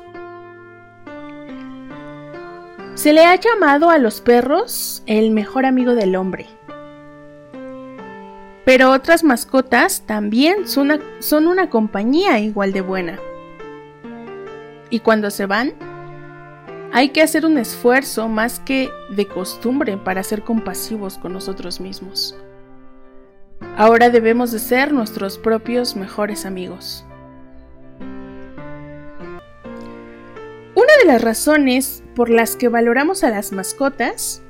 Se 2.93 3.11
le 3.11 3.25
ha 3.25 3.35
llamado 3.35 3.89
a 3.89 3.97
los 3.97 4.21
perros 4.21 5.03
el 5.05 5.31
mejor 5.31 5.65
amigo 5.65 5.95
del 5.95 6.15
hombre. 6.15 6.47
Pero 8.65 8.91
otras 8.91 9.23
mascotas 9.23 10.03
también 10.05 10.67
son 10.67 10.91
una, 10.91 10.99
son 11.19 11.47
una 11.47 11.69
compañía 11.69 12.39
igual 12.39 12.71
de 12.71 12.81
buena. 12.81 13.19
Y 14.89 15.01
cuando 15.01 15.29
se 15.29 15.45
van, 15.45 15.73
hay 16.95 17.09
que 17.09 17.21
hacer 17.21 17.45
un 17.45 17.57
esfuerzo 17.57 18.29
más 18.29 18.61
que 18.61 18.89
de 19.09 19.27
costumbre 19.27 19.97
para 19.97 20.23
ser 20.23 20.43
compasivos 20.43 21.17
con 21.17 21.33
nosotros 21.33 21.81
mismos. 21.81 22.37
Ahora 23.75 24.09
debemos 24.09 24.53
de 24.53 24.59
ser 24.59 24.93
nuestros 24.93 25.37
propios 25.37 25.97
mejores 25.97 26.45
amigos. 26.45 27.05
Una 30.73 30.93
de 31.01 31.05
las 31.05 31.21
razones 31.21 32.01
por 32.15 32.29
las 32.29 32.55
que 32.55 32.69
valoramos 32.69 33.25
a 33.25 33.29
las 33.29 33.51
mascotas 33.51 34.41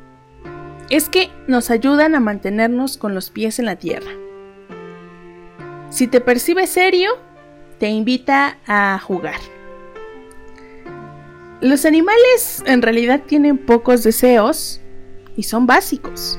es 0.92 1.10
que 1.10 1.32
nos 1.48 1.72
ayudan 1.72 2.14
a 2.14 2.20
mantenernos 2.20 2.98
con 2.98 3.16
los 3.16 3.32
pies 3.32 3.58
en 3.58 3.66
la 3.66 3.78
tierra. 3.78 4.12
Si 5.90 6.06
te 6.06 6.22
percibe 6.22 6.68
serio, 6.68 7.10
te 7.80 7.90
invita 7.90 8.60
a 8.68 9.00
jugar. 9.00 9.55
Los 11.62 11.86
animales 11.86 12.64
en 12.66 12.82
realidad 12.82 13.22
tienen 13.26 13.58
pocos 13.58 14.04
deseos 14.04 14.82
y 15.38 15.44
son 15.44 15.68
básicos, 15.68 16.38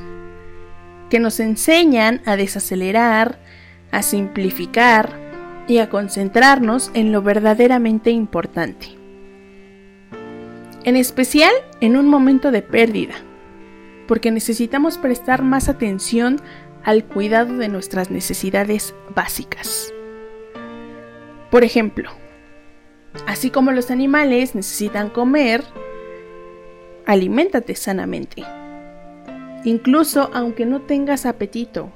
que 1.09 1.19
nos 1.19 1.39
enseñan 1.39 2.21
a 2.25 2.35
desacelerar, 2.35 3.39
a 3.91 4.03
simplificar 4.03 5.09
y 5.67 5.79
a 5.79 5.89
concentrarnos 5.89 6.91
en 6.93 7.11
lo 7.11 7.21
verdaderamente 7.21 8.11
importante. 8.11 8.87
En 10.83 10.95
especial 10.95 11.51
en 11.81 11.97
un 11.97 12.07
momento 12.07 12.51
de 12.51 12.61
pérdida 12.61 13.15
porque 14.07 14.31
necesitamos 14.31 14.97
prestar 14.97 15.43
más 15.43 15.69
atención 15.69 16.39
al 16.83 17.03
cuidado 17.03 17.57
de 17.57 17.67
nuestras 17.67 18.09
necesidades 18.09 18.95
básicas. 19.13 19.93
Por 21.51 21.63
ejemplo, 21.63 22.09
así 23.25 23.49
como 23.49 23.71
los 23.71 23.91
animales 23.91 24.55
necesitan 24.55 25.09
comer, 25.09 25.63
aliméntate 27.05 27.75
sanamente, 27.75 28.43
incluso 29.63 30.29
aunque 30.33 30.65
no 30.65 30.81
tengas 30.81 31.25
apetito. 31.25 31.91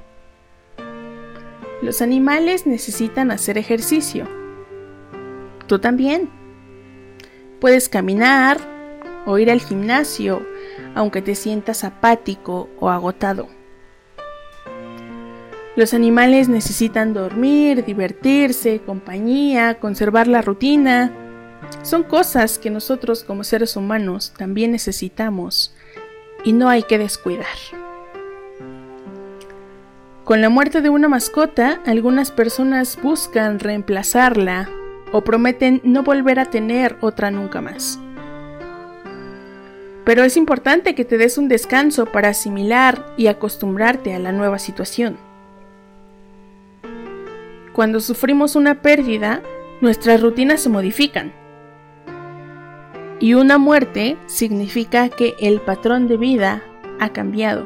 Los 1.81 2.01
animales 2.01 2.67
necesitan 2.67 3.31
hacer 3.31 3.57
ejercicio. 3.57 4.27
Tú 5.67 5.79
también. 5.79 6.29
Puedes 7.59 7.89
caminar 7.89 8.59
o 9.25 9.37
ir 9.37 9.51
al 9.51 9.61
gimnasio 9.61 10.41
aunque 10.95 11.21
te 11.21 11.35
sientas 11.35 11.83
apático 11.83 12.69
o 12.79 12.89
agotado. 12.89 13.47
Los 15.77 15.93
animales 15.93 16.49
necesitan 16.49 17.13
dormir, 17.13 17.85
divertirse, 17.85 18.81
compañía, 18.85 19.79
conservar 19.79 20.27
la 20.27 20.41
rutina. 20.41 21.13
Son 21.81 22.03
cosas 22.03 22.59
que 22.59 22.69
nosotros 22.69 23.23
como 23.23 23.45
seres 23.45 23.77
humanos 23.77 24.33
también 24.37 24.71
necesitamos 24.71 25.73
y 26.43 26.51
no 26.51 26.67
hay 26.67 26.83
que 26.83 26.97
descuidar. 26.97 27.45
Con 30.25 30.41
la 30.41 30.49
muerte 30.49 30.81
de 30.81 30.89
una 30.89 31.07
mascota, 31.07 31.81
algunas 31.85 32.31
personas 32.31 32.99
buscan 33.01 33.59
reemplazarla 33.59 34.69
o 35.13 35.23
prometen 35.23 35.79
no 35.85 36.03
volver 36.03 36.39
a 36.39 36.45
tener 36.45 36.97
otra 36.99 37.31
nunca 37.31 37.61
más. 37.61 37.97
Pero 40.03 40.23
es 40.23 40.35
importante 40.35 40.95
que 40.95 41.05
te 41.05 41.17
des 41.17 41.37
un 41.37 41.47
descanso 41.47 42.07
para 42.07 42.29
asimilar 42.29 43.13
y 43.17 43.27
acostumbrarte 43.27 44.13
a 44.13 44.19
la 44.19 44.33
nueva 44.33 44.59
situación. 44.59 45.30
Cuando 47.73 48.01
sufrimos 48.01 48.57
una 48.57 48.81
pérdida, 48.81 49.41
nuestras 49.79 50.21
rutinas 50.21 50.61
se 50.61 50.69
modifican. 50.69 51.31
Y 53.19 53.33
una 53.35 53.57
muerte 53.57 54.17
significa 54.25 55.07
que 55.07 55.35
el 55.39 55.61
patrón 55.61 56.07
de 56.09 56.17
vida 56.17 56.63
ha 56.99 57.13
cambiado. 57.13 57.65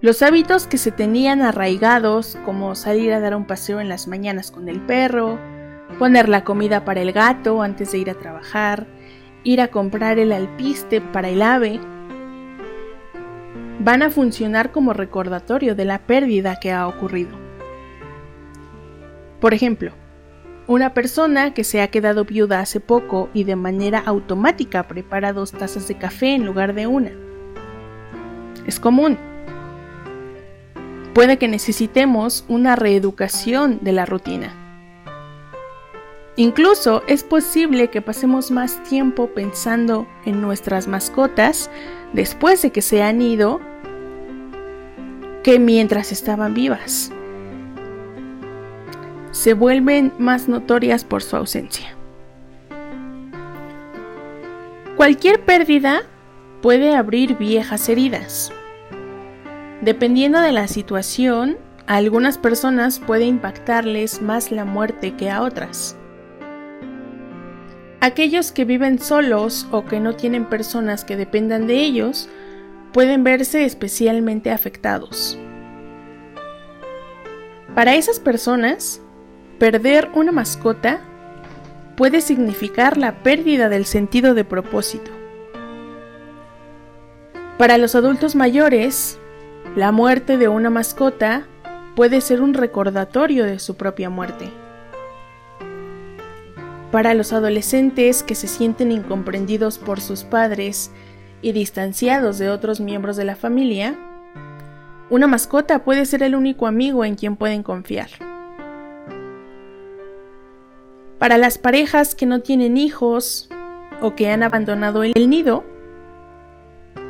Los 0.00 0.22
hábitos 0.22 0.68
que 0.68 0.78
se 0.78 0.92
tenían 0.92 1.42
arraigados, 1.42 2.38
como 2.44 2.74
salir 2.76 3.12
a 3.12 3.20
dar 3.20 3.34
un 3.34 3.46
paseo 3.46 3.80
en 3.80 3.88
las 3.88 4.06
mañanas 4.06 4.52
con 4.52 4.68
el 4.68 4.80
perro, 4.80 5.38
poner 5.98 6.28
la 6.28 6.44
comida 6.44 6.84
para 6.84 7.00
el 7.00 7.12
gato 7.12 7.62
antes 7.62 7.90
de 7.92 7.98
ir 7.98 8.10
a 8.10 8.14
trabajar, 8.14 8.86
ir 9.42 9.60
a 9.60 9.68
comprar 9.68 10.18
el 10.20 10.30
alpiste 10.30 11.00
para 11.00 11.30
el 11.30 11.42
ave, 11.42 11.80
van 13.80 14.02
a 14.02 14.10
funcionar 14.10 14.70
como 14.70 14.92
recordatorio 14.92 15.74
de 15.74 15.84
la 15.84 15.98
pérdida 15.98 16.60
que 16.60 16.70
ha 16.70 16.86
ocurrido. 16.86 17.43
Por 19.44 19.52
ejemplo, 19.52 19.92
una 20.66 20.94
persona 20.94 21.52
que 21.52 21.64
se 21.64 21.82
ha 21.82 21.88
quedado 21.88 22.24
viuda 22.24 22.60
hace 22.60 22.80
poco 22.80 23.28
y 23.34 23.44
de 23.44 23.56
manera 23.56 23.98
automática 23.98 24.88
prepara 24.88 25.34
dos 25.34 25.52
tazas 25.52 25.86
de 25.86 25.98
café 25.98 26.34
en 26.34 26.46
lugar 26.46 26.72
de 26.72 26.86
una. 26.86 27.10
Es 28.66 28.80
común. 28.80 29.18
Puede 31.12 31.36
que 31.36 31.46
necesitemos 31.46 32.46
una 32.48 32.74
reeducación 32.74 33.80
de 33.82 33.92
la 33.92 34.06
rutina. 34.06 34.50
Incluso 36.36 37.02
es 37.06 37.22
posible 37.22 37.88
que 37.88 38.00
pasemos 38.00 38.50
más 38.50 38.82
tiempo 38.84 39.26
pensando 39.34 40.08
en 40.24 40.40
nuestras 40.40 40.88
mascotas 40.88 41.70
después 42.14 42.62
de 42.62 42.70
que 42.72 42.80
se 42.80 43.02
han 43.02 43.20
ido 43.20 43.60
que 45.42 45.58
mientras 45.58 46.12
estaban 46.12 46.54
vivas. 46.54 47.12
Se 49.34 49.52
vuelven 49.52 50.12
más 50.16 50.46
notorias 50.46 51.02
por 51.02 51.20
su 51.20 51.34
ausencia. 51.34 51.96
Cualquier 54.96 55.44
pérdida 55.44 56.02
puede 56.62 56.94
abrir 56.94 57.36
viejas 57.36 57.88
heridas. 57.88 58.52
Dependiendo 59.80 60.40
de 60.40 60.52
la 60.52 60.68
situación, 60.68 61.58
a 61.88 61.96
algunas 61.96 62.38
personas 62.38 63.00
puede 63.00 63.24
impactarles 63.24 64.22
más 64.22 64.52
la 64.52 64.64
muerte 64.64 65.16
que 65.16 65.32
a 65.32 65.42
otras. 65.42 65.96
Aquellos 68.00 68.52
que 68.52 68.64
viven 68.64 69.00
solos 69.00 69.66
o 69.72 69.84
que 69.84 69.98
no 69.98 70.14
tienen 70.14 70.44
personas 70.44 71.04
que 71.04 71.16
dependan 71.16 71.66
de 71.66 71.82
ellos 71.82 72.28
pueden 72.92 73.24
verse 73.24 73.64
especialmente 73.64 74.52
afectados. 74.52 75.36
Para 77.74 77.96
esas 77.96 78.20
personas, 78.20 79.00
perder 79.58 80.10
una 80.14 80.32
mascota 80.32 81.00
puede 81.96 82.20
significar 82.20 82.96
la 82.96 83.22
pérdida 83.22 83.68
del 83.68 83.84
sentido 83.84 84.34
de 84.34 84.44
propósito. 84.44 85.10
Para 87.58 87.78
los 87.78 87.94
adultos 87.94 88.34
mayores, 88.34 89.18
la 89.76 89.92
muerte 89.92 90.36
de 90.38 90.48
una 90.48 90.70
mascota 90.70 91.46
puede 91.94 92.20
ser 92.20 92.42
un 92.42 92.54
recordatorio 92.54 93.44
de 93.44 93.58
su 93.58 93.76
propia 93.76 94.10
muerte. 94.10 94.50
Para 96.90 97.14
los 97.14 97.32
adolescentes 97.32 98.22
que 98.22 98.34
se 98.34 98.48
sienten 98.48 98.92
incomprendidos 98.92 99.78
por 99.78 100.00
sus 100.00 100.24
padres 100.24 100.90
y 101.42 101.52
distanciados 101.52 102.38
de 102.38 102.50
otros 102.50 102.80
miembros 102.80 103.16
de 103.16 103.24
la 103.24 103.36
familia, 103.36 103.96
una 105.10 105.26
mascota 105.26 105.84
puede 105.84 106.06
ser 106.06 106.22
el 106.22 106.34
único 106.34 106.66
amigo 106.66 107.04
en 107.04 107.14
quien 107.14 107.36
pueden 107.36 107.62
confiar. 107.62 108.08
Para 111.24 111.38
las 111.38 111.56
parejas 111.56 112.14
que 112.14 112.26
no 112.26 112.42
tienen 112.42 112.76
hijos 112.76 113.48
o 114.02 114.14
que 114.14 114.28
han 114.28 114.42
abandonado 114.42 115.04
el 115.04 115.30
nido, 115.30 115.64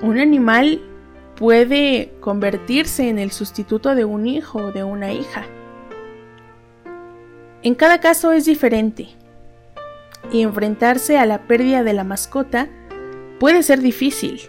un 0.03 0.20
animal 0.20 0.81
puede 1.35 2.12
convertirse 2.20 3.09
en 3.09 3.18
el 3.18 3.33
sustituto 3.33 3.96
de 3.96 4.05
un 4.05 4.29
hijo 4.29 4.66
o 4.66 4.70
de 4.70 4.85
una 4.85 5.12
hija. 5.12 5.46
En 7.64 7.74
cada 7.74 7.98
caso 7.98 8.31
es 8.31 8.44
diferente 8.44 9.09
y 10.31 10.42
enfrentarse 10.42 11.18
a 11.18 11.27
la 11.27 11.48
pérdida 11.48 11.83
de 11.83 11.94
la 11.94 12.05
mascota 12.05 12.68
puede 13.40 13.64
ser 13.64 13.81
difícil. 13.81 14.42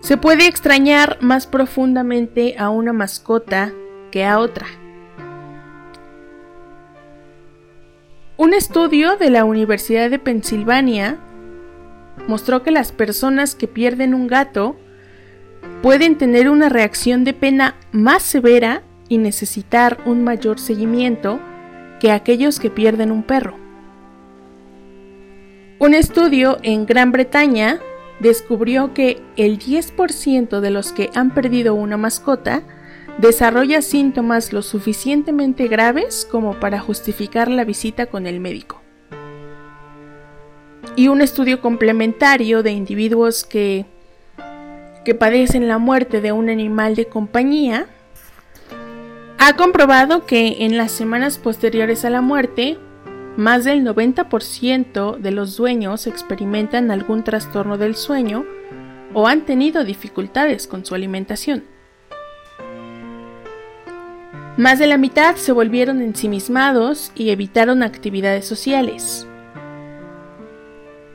Se 0.00 0.16
puede 0.16 0.46
extrañar 0.46 1.18
más 1.20 1.46
profundamente 1.46 2.56
a 2.58 2.70
una 2.70 2.94
mascota 2.94 3.74
que 4.10 4.24
a 4.24 4.38
otra. 4.38 4.64
Un 8.36 8.52
estudio 8.52 9.16
de 9.16 9.30
la 9.30 9.44
Universidad 9.44 10.10
de 10.10 10.18
Pensilvania 10.18 11.18
mostró 12.26 12.64
que 12.64 12.72
las 12.72 12.90
personas 12.90 13.54
que 13.54 13.68
pierden 13.68 14.12
un 14.12 14.26
gato 14.26 14.74
pueden 15.82 16.18
tener 16.18 16.50
una 16.50 16.68
reacción 16.68 17.22
de 17.22 17.32
pena 17.32 17.76
más 17.92 18.24
severa 18.24 18.82
y 19.08 19.18
necesitar 19.18 19.98
un 20.04 20.24
mayor 20.24 20.58
seguimiento 20.58 21.38
que 22.00 22.10
aquellos 22.10 22.58
que 22.58 22.70
pierden 22.70 23.12
un 23.12 23.22
perro. 23.22 23.56
Un 25.78 25.94
estudio 25.94 26.58
en 26.64 26.86
Gran 26.86 27.12
Bretaña 27.12 27.78
descubrió 28.18 28.94
que 28.94 29.22
el 29.36 29.60
10% 29.60 30.58
de 30.58 30.70
los 30.70 30.90
que 30.90 31.08
han 31.14 31.32
perdido 31.32 31.74
una 31.76 31.96
mascota 31.96 32.64
desarrolla 33.18 33.82
síntomas 33.82 34.52
lo 34.52 34.62
suficientemente 34.62 35.68
graves 35.68 36.26
como 36.30 36.58
para 36.60 36.80
justificar 36.80 37.48
la 37.48 37.64
visita 37.64 38.06
con 38.06 38.26
el 38.26 38.40
médico. 38.40 38.80
Y 40.96 41.08
un 41.08 41.20
estudio 41.20 41.60
complementario 41.60 42.62
de 42.62 42.72
individuos 42.72 43.44
que, 43.44 43.86
que 45.04 45.14
padecen 45.14 45.68
la 45.68 45.78
muerte 45.78 46.20
de 46.20 46.32
un 46.32 46.48
animal 46.48 46.94
de 46.94 47.06
compañía 47.06 47.86
ha 49.38 49.56
comprobado 49.56 50.24
que 50.24 50.64
en 50.64 50.76
las 50.76 50.92
semanas 50.92 51.38
posteriores 51.38 52.04
a 52.04 52.10
la 52.10 52.20
muerte, 52.20 52.78
más 53.36 53.64
del 53.64 53.84
90% 53.84 55.18
de 55.18 55.30
los 55.32 55.56
dueños 55.56 56.06
experimentan 56.06 56.90
algún 56.90 57.24
trastorno 57.24 57.76
del 57.76 57.96
sueño 57.96 58.44
o 59.12 59.26
han 59.26 59.44
tenido 59.44 59.84
dificultades 59.84 60.66
con 60.66 60.84
su 60.84 60.94
alimentación. 60.94 61.73
Más 64.56 64.78
de 64.78 64.86
la 64.86 64.98
mitad 64.98 65.34
se 65.34 65.50
volvieron 65.50 66.00
ensimismados 66.00 67.10
y 67.16 67.30
evitaron 67.30 67.82
actividades 67.82 68.46
sociales. 68.46 69.26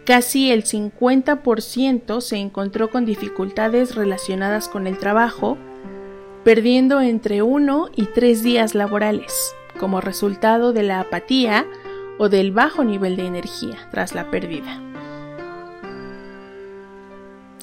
Casi 0.05 0.51
el 0.51 0.65
50% 0.65 2.19
se 2.19 2.35
encontró 2.35 2.89
con 2.89 3.05
dificultades 3.05 3.95
relacionadas 3.95 4.67
con 4.67 4.87
el 4.87 4.97
trabajo, 4.97 5.57
perdiendo 6.43 6.99
entre 6.99 7.41
uno 7.41 7.87
y 7.95 8.07
tres 8.07 8.43
días 8.43 8.75
laborales, 8.75 9.55
como 9.79 10.01
resultado 10.01 10.73
de 10.73 10.83
la 10.83 10.99
apatía 10.99 11.65
o 12.17 12.27
del 12.27 12.51
bajo 12.51 12.83
nivel 12.83 13.15
de 13.15 13.25
energía 13.25 13.87
tras 13.89 14.15
la 14.15 14.29
pérdida. 14.29 14.88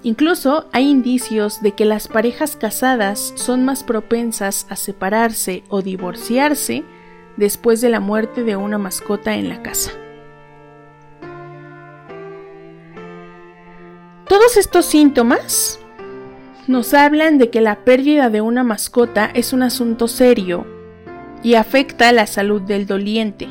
Incluso 0.06 0.68
hay 0.70 0.88
indicios 0.88 1.62
de 1.62 1.72
que 1.72 1.84
las 1.84 2.06
parejas 2.06 2.54
casadas 2.54 3.32
son 3.34 3.64
más 3.64 3.82
propensas 3.82 4.64
a 4.70 4.76
separarse 4.76 5.64
o 5.68 5.82
divorciarse 5.82 6.84
después 7.36 7.80
de 7.80 7.90
la 7.90 7.98
muerte 7.98 8.44
de 8.44 8.54
una 8.54 8.78
mascota 8.78 9.34
en 9.34 9.48
la 9.48 9.62
casa. 9.62 9.90
Todos 14.28 14.56
estos 14.56 14.86
síntomas 14.86 15.80
nos 16.68 16.94
hablan 16.94 17.38
de 17.38 17.50
que 17.50 17.60
la 17.60 17.84
pérdida 17.84 18.30
de 18.30 18.40
una 18.40 18.62
mascota 18.62 19.28
es 19.34 19.52
un 19.52 19.64
asunto 19.64 20.06
serio 20.06 20.68
y 21.42 21.54
afecta 21.54 22.12
la 22.12 22.28
salud 22.28 22.62
del 22.62 22.86
doliente, 22.86 23.48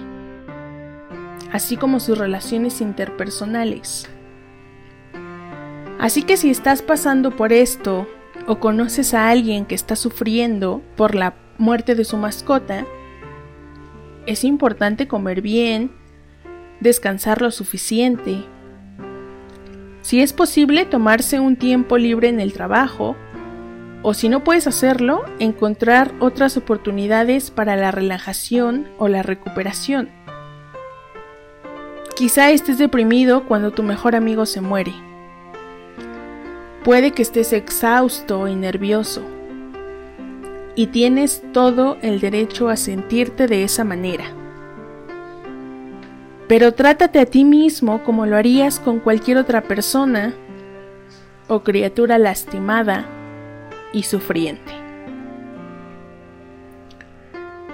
así 1.51 1.75
como 1.75 1.99
sus 1.99 2.17
relaciones 2.17 2.79
interpersonales. 2.79 4.07
Así 5.99 6.23
que 6.23 6.37
si 6.37 6.49
estás 6.49 6.81
pasando 6.81 7.31
por 7.31 7.53
esto 7.53 8.07
o 8.47 8.59
conoces 8.59 9.13
a 9.13 9.29
alguien 9.29 9.65
que 9.65 9.75
está 9.75 9.95
sufriendo 9.95 10.81
por 10.95 11.15
la 11.15 11.35
muerte 11.57 11.95
de 11.95 12.03
su 12.03 12.17
mascota, 12.17 12.85
es 14.25 14.43
importante 14.43 15.07
comer 15.07 15.41
bien, 15.41 15.91
descansar 16.79 17.41
lo 17.41 17.51
suficiente. 17.51 18.43
Si 20.01 20.21
es 20.21 20.33
posible, 20.33 20.85
tomarse 20.85 21.39
un 21.39 21.55
tiempo 21.55 21.97
libre 21.97 22.27
en 22.27 22.39
el 22.39 22.53
trabajo, 22.53 23.15
o 24.03 24.13
si 24.13 24.29
no 24.29 24.43
puedes 24.43 24.67
hacerlo, 24.67 25.23
encontrar 25.39 26.13
otras 26.19 26.57
oportunidades 26.57 27.49
para 27.49 27.75
la 27.75 27.89
relajación 27.89 28.87
o 28.99 29.07
la 29.07 29.23
recuperación. 29.23 30.09
Quizá 32.15 32.51
estés 32.51 32.77
deprimido 32.77 33.45
cuando 33.47 33.71
tu 33.71 33.81
mejor 33.81 34.15
amigo 34.15 34.45
se 34.45 34.61
muere. 34.61 34.93
Puede 36.85 37.13
que 37.13 37.23
estés 37.23 37.51
exhausto 37.51 38.47
y 38.47 38.53
nervioso. 38.53 39.23
Y 40.75 40.87
tienes 40.87 41.41
todo 41.51 41.97
el 42.03 42.19
derecho 42.19 42.69
a 42.69 42.77
sentirte 42.77 43.47
de 43.47 43.63
esa 43.63 43.83
manera. 43.83 44.25
Pero 46.47 46.73
trátate 46.73 47.17
a 47.17 47.25
ti 47.25 47.43
mismo 47.43 48.03
como 48.03 48.27
lo 48.27 48.37
harías 48.37 48.79
con 48.79 48.99
cualquier 48.99 49.37
otra 49.37 49.63
persona 49.63 50.35
o 51.47 51.63
criatura 51.63 52.19
lastimada 52.19 53.07
y 53.91 54.03
sufriente. 54.03 54.71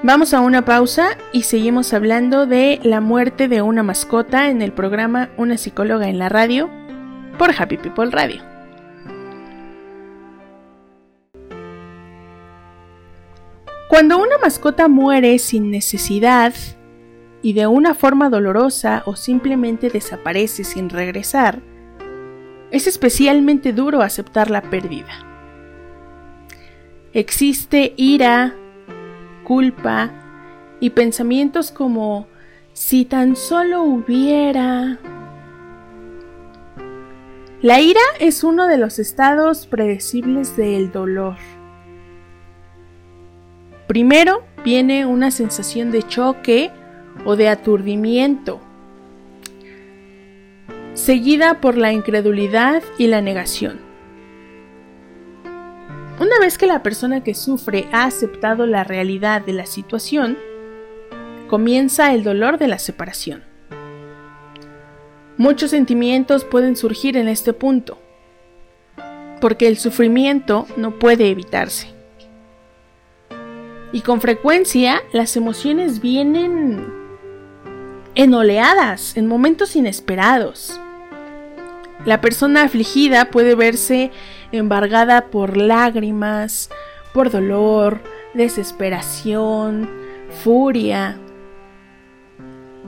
Vamos 0.03 0.33
a 0.33 0.39
una 0.39 0.63
pausa 0.63 1.17
y 1.33 1.43
seguimos 1.43 1.93
hablando 1.93 2.45
de 2.45 2.79
la 2.83 3.01
muerte 3.01 3.49
de 3.49 3.61
una 3.61 3.83
mascota 3.83 4.49
en 4.49 4.61
el 4.61 4.71
programa 4.71 5.31
Una 5.35 5.57
psicóloga 5.57 6.07
en 6.07 6.17
la 6.17 6.29
radio 6.29 6.69
por 7.37 7.51
Happy 7.51 7.75
People 7.75 8.09
Radio. 8.09 8.50
Cuando 13.91 14.19
una 14.19 14.37
mascota 14.37 14.87
muere 14.87 15.37
sin 15.37 15.69
necesidad 15.69 16.53
y 17.41 17.51
de 17.51 17.67
una 17.67 17.93
forma 17.93 18.29
dolorosa 18.29 19.03
o 19.05 19.17
simplemente 19.17 19.89
desaparece 19.89 20.63
sin 20.63 20.89
regresar, 20.89 21.61
es 22.71 22.87
especialmente 22.87 23.73
duro 23.73 24.01
aceptar 24.01 24.49
la 24.49 24.61
pérdida. 24.61 25.11
Existe 27.11 27.93
ira, 27.97 28.55
culpa 29.43 30.09
y 30.79 30.91
pensamientos 30.91 31.73
como 31.73 32.27
si 32.71 33.03
tan 33.03 33.35
solo 33.35 33.83
hubiera... 33.83 34.99
La 37.61 37.81
ira 37.81 37.99
es 38.21 38.45
uno 38.45 38.67
de 38.67 38.77
los 38.77 38.99
estados 38.99 39.67
predecibles 39.67 40.55
del 40.55 40.93
dolor. 40.93 41.35
Primero 43.91 44.45
viene 44.63 45.05
una 45.05 45.31
sensación 45.31 45.91
de 45.91 46.01
choque 46.03 46.71
o 47.25 47.35
de 47.35 47.49
aturdimiento, 47.49 48.61
seguida 50.93 51.59
por 51.59 51.75
la 51.75 51.91
incredulidad 51.91 52.83
y 52.97 53.07
la 53.07 53.19
negación. 53.19 53.81
Una 56.21 56.39
vez 56.39 56.57
que 56.57 56.67
la 56.67 56.81
persona 56.83 57.21
que 57.21 57.33
sufre 57.33 57.85
ha 57.91 58.05
aceptado 58.05 58.65
la 58.65 58.85
realidad 58.85 59.41
de 59.41 59.51
la 59.51 59.65
situación, 59.65 60.37
comienza 61.49 62.13
el 62.13 62.23
dolor 62.23 62.57
de 62.57 62.69
la 62.69 62.79
separación. 62.79 63.43
Muchos 65.35 65.71
sentimientos 65.71 66.45
pueden 66.45 66.77
surgir 66.77 67.17
en 67.17 67.27
este 67.27 67.51
punto, 67.51 68.01
porque 69.41 69.67
el 69.67 69.75
sufrimiento 69.75 70.65
no 70.77 70.97
puede 70.97 71.29
evitarse. 71.29 72.00
Y 73.93 74.01
con 74.01 74.21
frecuencia 74.21 75.01
las 75.11 75.35
emociones 75.35 76.01
vienen 76.01 76.85
en 78.15 78.33
oleadas, 78.33 79.17
en 79.17 79.27
momentos 79.27 79.75
inesperados. 79.75 80.79
La 82.05 82.21
persona 82.21 82.63
afligida 82.63 83.25
puede 83.25 83.55
verse 83.55 84.11
embargada 84.51 85.27
por 85.27 85.57
lágrimas, 85.57 86.69
por 87.13 87.29
dolor, 87.29 88.01
desesperación, 88.33 89.89
furia. 90.43 91.17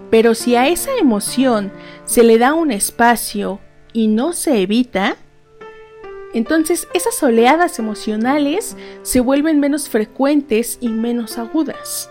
Pero 0.10 0.36
si 0.36 0.56
a 0.56 0.68
esa 0.68 0.96
emoción 0.98 1.72
se 2.06 2.24
le 2.24 2.38
da 2.38 2.54
un 2.54 2.72
espacio 2.72 3.60
y 3.94 4.08
no 4.08 4.34
se 4.34 4.62
evita, 4.62 5.18
entonces 6.34 6.88
esas 6.94 7.22
oleadas 7.22 7.80
emocionales 7.80 8.76
se 9.04 9.20
vuelven 9.20 9.60
menos 9.60 9.88
frecuentes 9.88 10.78
y 10.82 10.90
menos 10.90 11.38
agudas. 11.38 12.10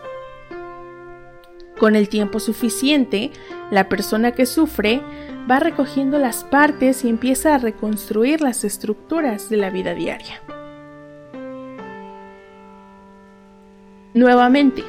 Con 1.79 1.97
el 1.97 2.09
tiempo 2.09 2.39
suficiente, 2.39 3.33
la 3.71 3.89
persona 3.89 4.33
que 4.33 4.47
sufre 4.47 5.01
va 5.51 5.59
recogiendo 5.59 6.19
las 6.19 6.45
partes 6.45 7.05
y 7.05 7.09
empieza 7.09 7.55
a 7.55 7.59
reconstruir 7.59 8.41
las 8.41 8.63
estructuras 8.63 9.51
de 9.51 9.57
la 9.57 9.71
vida 9.71 9.93
diaria. 9.95 10.41
Nuevamente, 14.15 14.85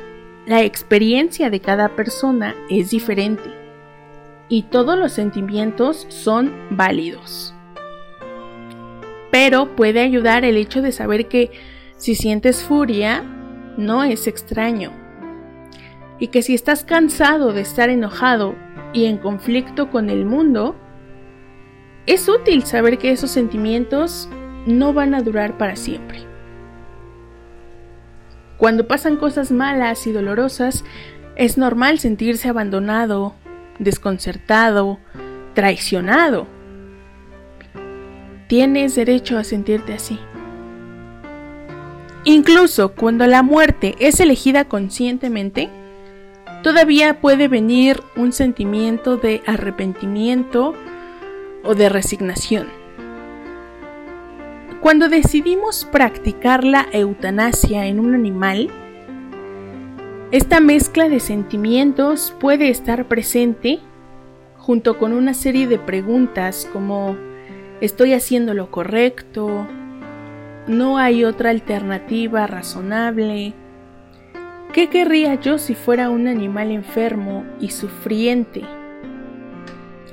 la 0.46 0.62
experiencia 0.62 1.50
de 1.50 1.62
cada 1.62 1.96
persona 1.96 2.54
es 2.70 2.92
diferente 2.92 3.50
y 4.50 4.64
todos 4.64 5.00
los 5.00 5.14
sentimientos 5.14 6.06
son 6.10 6.54
válidos 6.70 7.53
pero 9.34 9.76
puede 9.76 10.00
ayudar 10.02 10.46
el 10.46 10.58
hecho 10.58 10.84
de 10.84 10.92
saber 10.92 11.28
que 11.28 11.50
si 11.98 12.14
sientes 12.14 12.64
furia, 12.64 13.24
no 13.78 14.04
es 14.04 14.28
extraño. 14.28 14.92
Y 16.20 16.28
que 16.28 16.44
si 16.44 16.54
estás 16.54 16.84
cansado 16.84 17.52
de 17.52 17.62
estar 17.62 17.90
enojado 17.90 18.54
y 18.94 19.06
en 19.06 19.18
conflicto 19.18 19.90
con 19.90 20.12
el 20.12 20.24
mundo, 20.24 20.76
es 22.06 22.30
útil 22.30 22.62
saber 22.62 23.00
que 23.00 23.10
esos 23.10 23.32
sentimientos 23.32 24.30
no 24.68 24.94
van 24.94 25.16
a 25.16 25.24
durar 25.24 25.58
para 25.58 25.78
siempre. 25.78 26.20
Cuando 28.58 28.88
pasan 28.88 29.18
cosas 29.18 29.52
malas 29.52 30.06
y 30.06 30.12
dolorosas, 30.12 30.86
es 31.38 31.58
normal 31.58 31.98
sentirse 31.98 32.50
abandonado, 32.50 33.34
desconcertado, 33.80 35.00
traicionado 35.56 36.53
Tienes 38.54 38.94
derecho 38.94 39.40
a 39.40 39.44
sentirte 39.44 39.96
así. 39.96 40.20
Incluso 42.24 42.94
cuando 42.94 43.26
la 43.26 43.42
muerte 43.42 43.96
es 43.98 44.20
elegida 44.20 44.66
conscientemente, 44.66 45.72
todavía 46.62 47.20
puede 47.20 47.48
venir 47.48 48.04
un 48.16 48.32
sentimiento 48.32 49.18
de 49.18 49.42
arrepentimiento 49.48 50.76
o 51.64 51.74
de 51.74 51.90
resignación. 51.90 52.68
Cuando 54.82 55.10
decidimos 55.10 55.86
practicar 55.92 56.64
la 56.64 56.86
eutanasia 56.92 57.88
en 57.88 58.00
un 58.00 58.14
animal, 58.14 58.70
esta 60.30 60.60
mezcla 60.60 61.10
de 61.10 61.20
sentimientos 61.20 62.36
puede 62.40 62.70
estar 62.70 63.08
presente 63.08 63.80
junto 64.60 65.00
con 65.00 65.12
una 65.12 65.34
serie 65.34 65.66
de 65.66 65.80
preguntas 65.80 66.70
como 66.72 67.18
¿estoy 67.84 68.14
haciendo 68.14 68.54
lo 68.54 68.72
correcto? 68.72 69.68
¿No 70.68 70.98
hay 70.98 71.26
otra 71.26 71.50
alternativa 71.50 72.48
razonable? 72.48 73.54
¿Qué 74.72 74.88
querría 74.88 75.36
yo 75.36 75.58
si 75.58 75.76
fuera 75.76 76.10
un 76.10 76.28
animal 76.30 76.72
enfermo 76.72 77.44
y 77.60 77.72
sufriente? 77.72 78.62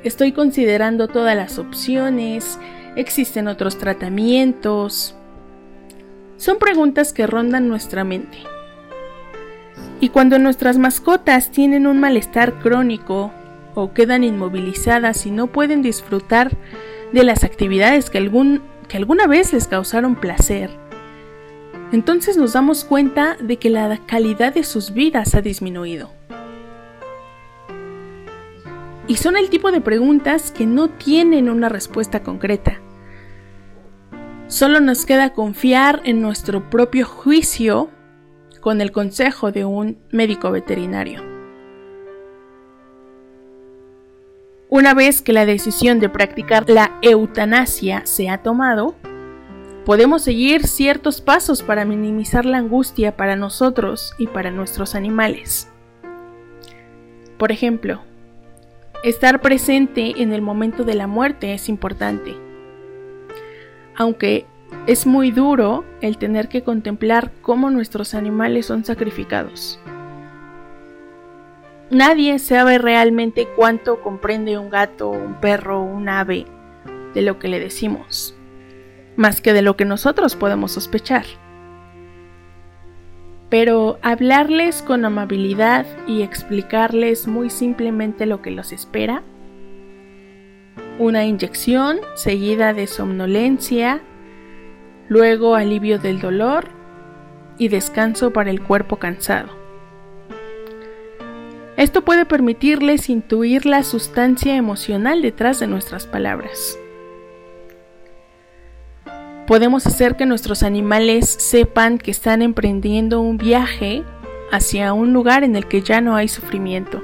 Estoy 0.02 0.32
considerando 0.32 1.06
todas 1.06 1.36
las 1.36 1.60
opciones, 1.60 2.58
existen 2.96 3.46
otros 3.46 3.78
tratamientos. 3.78 5.14
Son 6.38 6.58
preguntas 6.58 7.12
que 7.12 7.28
rondan 7.28 7.68
nuestra 7.68 8.02
mente. 8.02 8.38
Y 10.00 10.08
cuando 10.08 10.40
nuestras 10.40 10.76
mascotas 10.76 11.52
tienen 11.52 11.86
un 11.86 12.00
malestar 12.00 12.58
crónico 12.58 13.30
o 13.76 13.92
quedan 13.92 14.24
inmovilizadas 14.24 15.24
y 15.24 15.30
no 15.30 15.46
pueden 15.46 15.82
disfrutar 15.82 16.50
de 17.12 17.24
las 17.24 17.44
actividades 17.44 18.10
que, 18.10 18.18
algún, 18.18 18.62
que 18.88 18.96
alguna 18.96 19.26
vez 19.26 19.52
les 19.52 19.66
causaron 19.66 20.16
placer, 20.16 20.70
entonces 21.92 22.36
nos 22.36 22.52
damos 22.52 22.84
cuenta 22.84 23.36
de 23.40 23.56
que 23.56 23.68
la 23.68 23.98
calidad 24.06 24.54
de 24.54 24.62
sus 24.62 24.92
vidas 24.92 25.34
ha 25.34 25.40
disminuido. 25.40 26.10
Y 29.08 29.16
son 29.16 29.36
el 29.36 29.50
tipo 29.50 29.72
de 29.72 29.80
preguntas 29.80 30.52
que 30.52 30.66
no 30.66 30.88
tienen 30.88 31.50
una 31.50 31.68
respuesta 31.68 32.22
concreta. 32.22 32.80
Solo 34.46 34.78
nos 34.80 35.04
queda 35.04 35.32
confiar 35.32 36.00
en 36.04 36.22
nuestro 36.22 36.70
propio 36.70 37.06
juicio 37.06 37.90
con 38.60 38.80
el 38.80 38.92
consejo 38.92 39.50
de 39.50 39.64
un 39.64 39.98
médico 40.12 40.52
veterinario. 40.52 41.29
Una 44.72 44.94
vez 44.94 45.20
que 45.20 45.32
la 45.32 45.46
decisión 45.46 45.98
de 45.98 46.08
practicar 46.08 46.70
la 46.70 46.96
eutanasia 47.02 48.02
se 48.06 48.28
ha 48.30 48.38
tomado, 48.38 48.94
podemos 49.84 50.22
seguir 50.22 50.64
ciertos 50.68 51.20
pasos 51.20 51.64
para 51.64 51.84
minimizar 51.84 52.44
la 52.46 52.58
angustia 52.58 53.16
para 53.16 53.34
nosotros 53.34 54.14
y 54.16 54.28
para 54.28 54.52
nuestros 54.52 54.94
animales. 54.94 55.68
Por 57.36 57.50
ejemplo, 57.50 58.02
estar 59.02 59.40
presente 59.40 60.22
en 60.22 60.32
el 60.32 60.40
momento 60.40 60.84
de 60.84 60.94
la 60.94 61.08
muerte 61.08 61.52
es 61.52 61.68
importante. 61.68 62.36
Aunque 63.96 64.46
es 64.86 65.04
muy 65.04 65.32
duro 65.32 65.84
el 66.00 66.16
tener 66.16 66.48
que 66.48 66.62
contemplar 66.62 67.32
cómo 67.42 67.70
nuestros 67.70 68.14
animales 68.14 68.66
son 68.66 68.84
sacrificados. 68.84 69.80
Nadie 71.90 72.38
sabe 72.38 72.78
realmente 72.78 73.48
cuánto 73.56 74.00
comprende 74.00 74.56
un 74.56 74.70
gato, 74.70 75.10
un 75.10 75.40
perro, 75.40 75.82
un 75.82 76.08
ave 76.08 76.46
de 77.14 77.22
lo 77.22 77.40
que 77.40 77.48
le 77.48 77.58
decimos, 77.58 78.36
más 79.16 79.40
que 79.40 79.52
de 79.52 79.62
lo 79.62 79.76
que 79.76 79.84
nosotros 79.84 80.36
podemos 80.36 80.70
sospechar. 80.70 81.24
Pero 83.48 83.98
hablarles 84.02 84.82
con 84.82 85.04
amabilidad 85.04 85.84
y 86.06 86.22
explicarles 86.22 87.26
muy 87.26 87.50
simplemente 87.50 88.24
lo 88.24 88.40
que 88.40 88.52
los 88.52 88.70
espera, 88.70 89.24
una 91.00 91.24
inyección 91.24 91.98
seguida 92.14 92.72
de 92.72 92.86
somnolencia 92.86 94.00
luego 95.08 95.56
alivio 95.56 95.98
del 95.98 96.20
dolor 96.20 96.68
y 97.58 97.66
descanso 97.66 98.32
para 98.32 98.50
el 98.50 98.62
cuerpo 98.62 99.00
cansado. 99.00 99.59
Esto 101.80 102.04
puede 102.04 102.26
permitirles 102.26 103.08
intuir 103.08 103.64
la 103.64 103.82
sustancia 103.84 104.54
emocional 104.54 105.22
detrás 105.22 105.60
de 105.60 105.66
nuestras 105.66 106.06
palabras. 106.06 106.78
Podemos 109.46 109.86
hacer 109.86 110.14
que 110.16 110.26
nuestros 110.26 110.62
animales 110.62 111.26
sepan 111.26 111.96
que 111.96 112.10
están 112.10 112.42
emprendiendo 112.42 113.22
un 113.22 113.38
viaje 113.38 114.04
hacia 114.52 114.92
un 114.92 115.14
lugar 115.14 115.42
en 115.42 115.56
el 115.56 115.68
que 115.68 115.80
ya 115.80 116.02
no 116.02 116.16
hay 116.16 116.28
sufrimiento. 116.28 117.02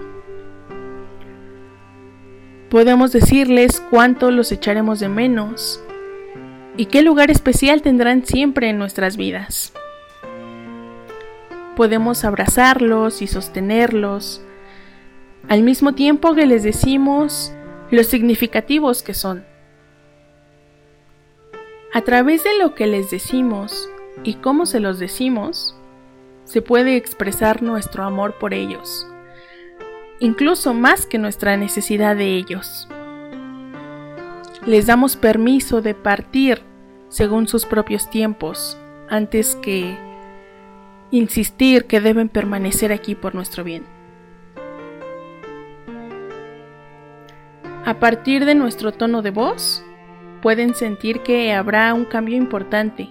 Podemos 2.69 3.13
decirles 3.13 3.83
cuánto 3.89 4.31
los 4.31 4.53
echaremos 4.53 5.01
de 5.01 5.09
menos 5.09 5.83
y 6.77 6.85
qué 6.85 7.01
lugar 7.01 7.31
especial 7.31 7.81
tendrán 7.81 8.27
siempre 8.27 8.69
en 8.69 8.77
nuestras 8.77 9.17
vidas. 9.17 9.73
Podemos 11.77 12.27
abrazarlos 12.27 13.23
y 13.23 13.27
sostenerlos, 13.27 14.43
al 15.49 15.63
mismo 15.63 15.95
tiempo 15.95 16.35
que 16.35 16.47
les 16.47 16.63
decimos 16.63 17.53
los 17.91 18.07
significativos 18.07 19.03
que 19.03 19.15
son. 19.15 19.45
A 21.93 22.03
través 22.03 22.45
de 22.45 22.59
lo 22.59 22.75
que 22.75 22.87
les 22.87 23.11
decimos 23.11 23.89
y 24.25 24.35
cómo 24.35 24.67
se 24.67 24.81
los 24.81 24.99
decimos, 24.99 25.77
se 26.45 26.63
puede 26.63 26.97
expresar 26.97 27.63
nuestro 27.63 28.05
amor 28.05 28.39
por 28.39 28.55
ellos, 28.55 29.07
incluso 30.21 30.75
más 30.75 31.07
que 31.07 31.19
nuestra 31.19 31.57
necesidad 31.57 32.17
de 32.17 32.37
ellos 32.37 32.89
les 34.67 34.87
damos 34.87 35.17
permiso 35.17 35.81
de 35.81 35.95
partir 35.95 36.61
según 37.09 37.47
sus 37.47 37.65
propios 37.65 38.11
tiempos, 38.11 38.77
antes 39.09 39.55
que 39.57 39.97
insistir 41.13 41.87
que 41.87 42.01
deben 42.01 42.29
permanecer 42.29 42.93
aquí 42.93 43.15
por 43.15 43.35
nuestro 43.35 43.63
bien. 43.63 43.96
A 47.87 48.01
partir 48.01 48.45
de 48.45 48.57
nuestro 48.57 48.91
tono 48.91 49.23
de 49.23 49.31
voz, 49.31 49.81
pueden 50.43 50.75
sentir 50.75 51.21
que 51.21 51.53
habrá 51.53 51.95
un 51.95 52.05
cambio 52.05 52.37
importante, 52.37 53.09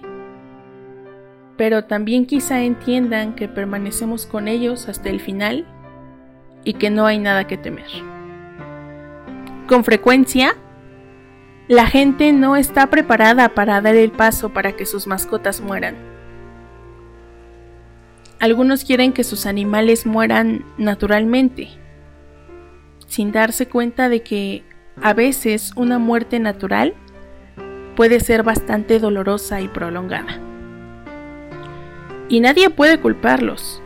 pero 1.56 1.84
también 1.84 2.26
quizá 2.26 2.62
entiendan 2.62 3.34
que 3.34 3.48
permanecemos 3.48 4.26
con 4.26 4.48
ellos 4.48 4.90
hasta 4.90 5.08
el 5.08 5.20
final 5.20 5.66
y 6.62 6.74
que 6.74 6.90
no 6.90 7.06
hay 7.06 7.18
nada 7.18 7.46
que 7.46 7.56
temer. 7.56 7.88
Con 9.66 9.82
frecuencia, 9.82 10.54
la 11.68 11.86
gente 11.86 12.34
no 12.34 12.54
está 12.54 12.88
preparada 12.88 13.54
para 13.54 13.80
dar 13.80 13.94
el 13.94 14.12
paso 14.12 14.50
para 14.50 14.72
que 14.72 14.84
sus 14.84 15.06
mascotas 15.06 15.62
mueran. 15.62 15.96
Algunos 18.40 18.84
quieren 18.84 19.14
que 19.14 19.24
sus 19.24 19.46
animales 19.46 20.04
mueran 20.04 20.66
naturalmente, 20.76 21.70
sin 23.06 23.32
darse 23.32 23.66
cuenta 23.66 24.08
de 24.08 24.22
que 24.22 24.64
a 25.02 25.12
veces 25.12 25.72
una 25.76 25.98
muerte 25.98 26.38
natural 26.38 26.94
puede 27.94 28.20
ser 28.20 28.42
bastante 28.42 28.98
dolorosa 28.98 29.60
y 29.60 29.68
prolongada. 29.68 30.40
Y 32.28 32.40
nadie 32.40 32.70
puede 32.70 32.98
culparlos. 32.98 33.82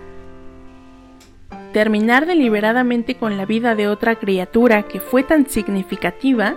Terminar 1.72 2.26
deliberadamente 2.26 3.16
con 3.16 3.36
la 3.36 3.46
vida 3.46 3.74
de 3.74 3.86
otra 3.86 4.16
criatura 4.16 4.82
que 4.82 4.98
fue 4.98 5.22
tan 5.22 5.46
significativa 5.46 6.56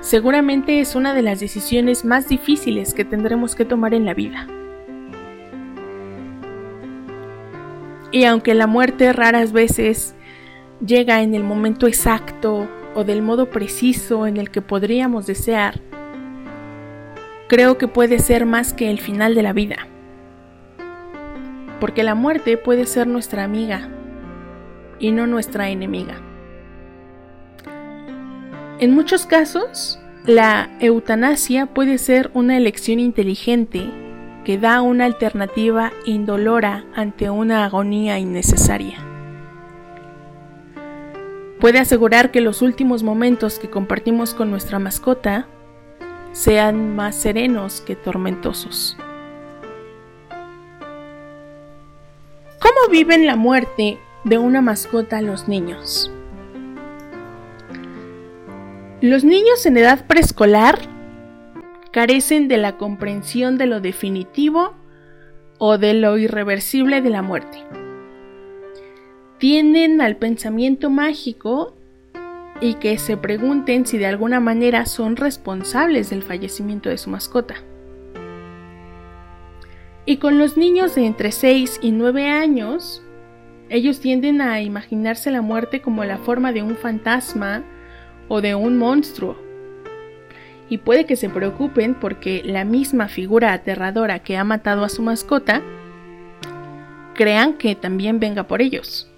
seguramente 0.00 0.80
es 0.80 0.94
una 0.94 1.12
de 1.12 1.22
las 1.22 1.38
decisiones 1.38 2.04
más 2.04 2.28
difíciles 2.28 2.94
que 2.94 3.04
tendremos 3.04 3.54
que 3.54 3.66
tomar 3.66 3.94
en 3.94 4.06
la 4.06 4.14
vida. 4.14 4.48
Y 8.10 8.24
aunque 8.24 8.54
la 8.54 8.66
muerte 8.66 9.12
raras 9.12 9.52
veces 9.52 10.14
llega 10.84 11.22
en 11.22 11.34
el 11.34 11.44
momento 11.44 11.86
exacto 11.86 12.68
o 12.94 13.04
del 13.04 13.22
modo 13.22 13.50
preciso 13.50 14.26
en 14.26 14.38
el 14.38 14.50
que 14.50 14.62
podríamos 14.62 15.26
desear, 15.26 15.80
creo 17.48 17.76
que 17.76 17.88
puede 17.88 18.18
ser 18.18 18.46
más 18.46 18.72
que 18.72 18.90
el 18.90 18.98
final 18.98 19.34
de 19.34 19.42
la 19.42 19.52
vida. 19.52 19.86
Porque 21.80 22.02
la 22.02 22.14
muerte 22.14 22.56
puede 22.56 22.86
ser 22.86 23.06
nuestra 23.06 23.44
amiga 23.44 23.88
y 24.98 25.12
no 25.12 25.26
nuestra 25.26 25.68
enemiga. 25.68 26.20
En 28.80 28.94
muchos 28.94 29.26
casos, 29.26 29.98
la 30.24 30.70
eutanasia 30.80 31.66
puede 31.66 31.98
ser 31.98 32.30
una 32.34 32.56
elección 32.56 33.00
inteligente 33.00 33.90
que 34.48 34.56
da 34.56 34.80
una 34.80 35.04
alternativa 35.04 35.92
indolora 36.06 36.86
ante 36.94 37.28
una 37.28 37.66
agonía 37.66 38.18
innecesaria. 38.18 38.96
Puede 41.60 41.78
asegurar 41.78 42.30
que 42.30 42.40
los 42.40 42.62
últimos 42.62 43.02
momentos 43.02 43.58
que 43.58 43.68
compartimos 43.68 44.32
con 44.32 44.50
nuestra 44.50 44.78
mascota 44.78 45.46
sean 46.32 46.96
más 46.96 47.14
serenos 47.14 47.82
que 47.82 47.94
tormentosos. 47.94 48.96
¿Cómo 52.58 52.90
viven 52.90 53.26
la 53.26 53.36
muerte 53.36 53.98
de 54.24 54.38
una 54.38 54.62
mascota 54.62 55.20
los 55.20 55.46
niños? 55.46 56.10
Los 59.02 59.24
niños 59.24 59.66
en 59.66 59.76
edad 59.76 60.06
preescolar 60.06 60.78
carecen 61.92 62.48
de 62.48 62.58
la 62.58 62.76
comprensión 62.76 63.58
de 63.58 63.66
lo 63.66 63.80
definitivo 63.80 64.74
o 65.58 65.78
de 65.78 65.94
lo 65.94 66.18
irreversible 66.18 67.02
de 67.02 67.10
la 67.10 67.22
muerte. 67.22 67.64
Tienden 69.38 70.00
al 70.00 70.16
pensamiento 70.16 70.90
mágico 70.90 71.74
y 72.60 72.74
que 72.74 72.98
se 72.98 73.16
pregunten 73.16 73.86
si 73.86 73.98
de 73.98 74.06
alguna 74.06 74.40
manera 74.40 74.86
son 74.86 75.16
responsables 75.16 76.10
del 76.10 76.22
fallecimiento 76.22 76.88
de 76.88 76.98
su 76.98 77.10
mascota. 77.10 77.54
Y 80.06 80.16
con 80.16 80.38
los 80.38 80.56
niños 80.56 80.94
de 80.94 81.06
entre 81.06 81.32
6 81.32 81.80
y 81.82 81.92
9 81.92 82.28
años, 82.28 83.02
ellos 83.68 84.00
tienden 84.00 84.40
a 84.40 84.62
imaginarse 84.62 85.30
la 85.30 85.42
muerte 85.42 85.82
como 85.82 86.04
la 86.04 86.18
forma 86.18 86.52
de 86.52 86.62
un 86.62 86.76
fantasma 86.76 87.62
o 88.28 88.40
de 88.40 88.54
un 88.54 88.78
monstruo. 88.78 89.47
Y 90.68 90.78
puede 90.78 91.06
que 91.06 91.16
se 91.16 91.28
preocupen 91.28 91.94
porque 91.94 92.42
la 92.44 92.64
misma 92.64 93.08
figura 93.08 93.52
aterradora 93.52 94.18
que 94.18 94.36
ha 94.36 94.44
matado 94.44 94.84
a 94.84 94.88
su 94.88 95.02
mascota 95.02 95.62
crean 97.14 97.54
que 97.54 97.74
también 97.74 98.20
venga 98.20 98.44
por 98.44 98.62
ellos. 98.62 99.10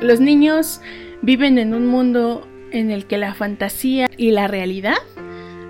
Los 0.00 0.20
niños 0.20 0.80
viven 1.22 1.58
en 1.58 1.74
un 1.74 1.86
mundo 1.86 2.46
en 2.70 2.90
el 2.90 3.06
que 3.06 3.18
la 3.18 3.34
fantasía 3.34 4.08
y 4.16 4.30
la 4.30 4.46
realidad 4.46 4.98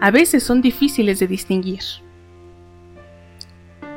a 0.01 0.11
veces 0.11 0.43
son 0.43 0.62
difíciles 0.62 1.19
de 1.19 1.27
distinguir. 1.27 1.81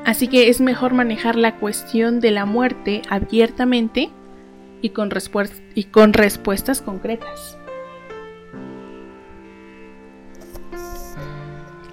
Así 0.05 0.27
que 0.27 0.49
es 0.49 0.61
mejor 0.61 0.93
manejar 0.93 1.35
la 1.35 1.57
cuestión 1.57 2.19
de 2.19 2.31
la 2.31 2.45
muerte 2.45 3.01
abiertamente 3.09 4.09
y 4.81 4.89
con, 4.89 5.09
y 5.75 5.83
con 5.85 6.13
respuestas 6.13 6.81
concretas. 6.81 7.57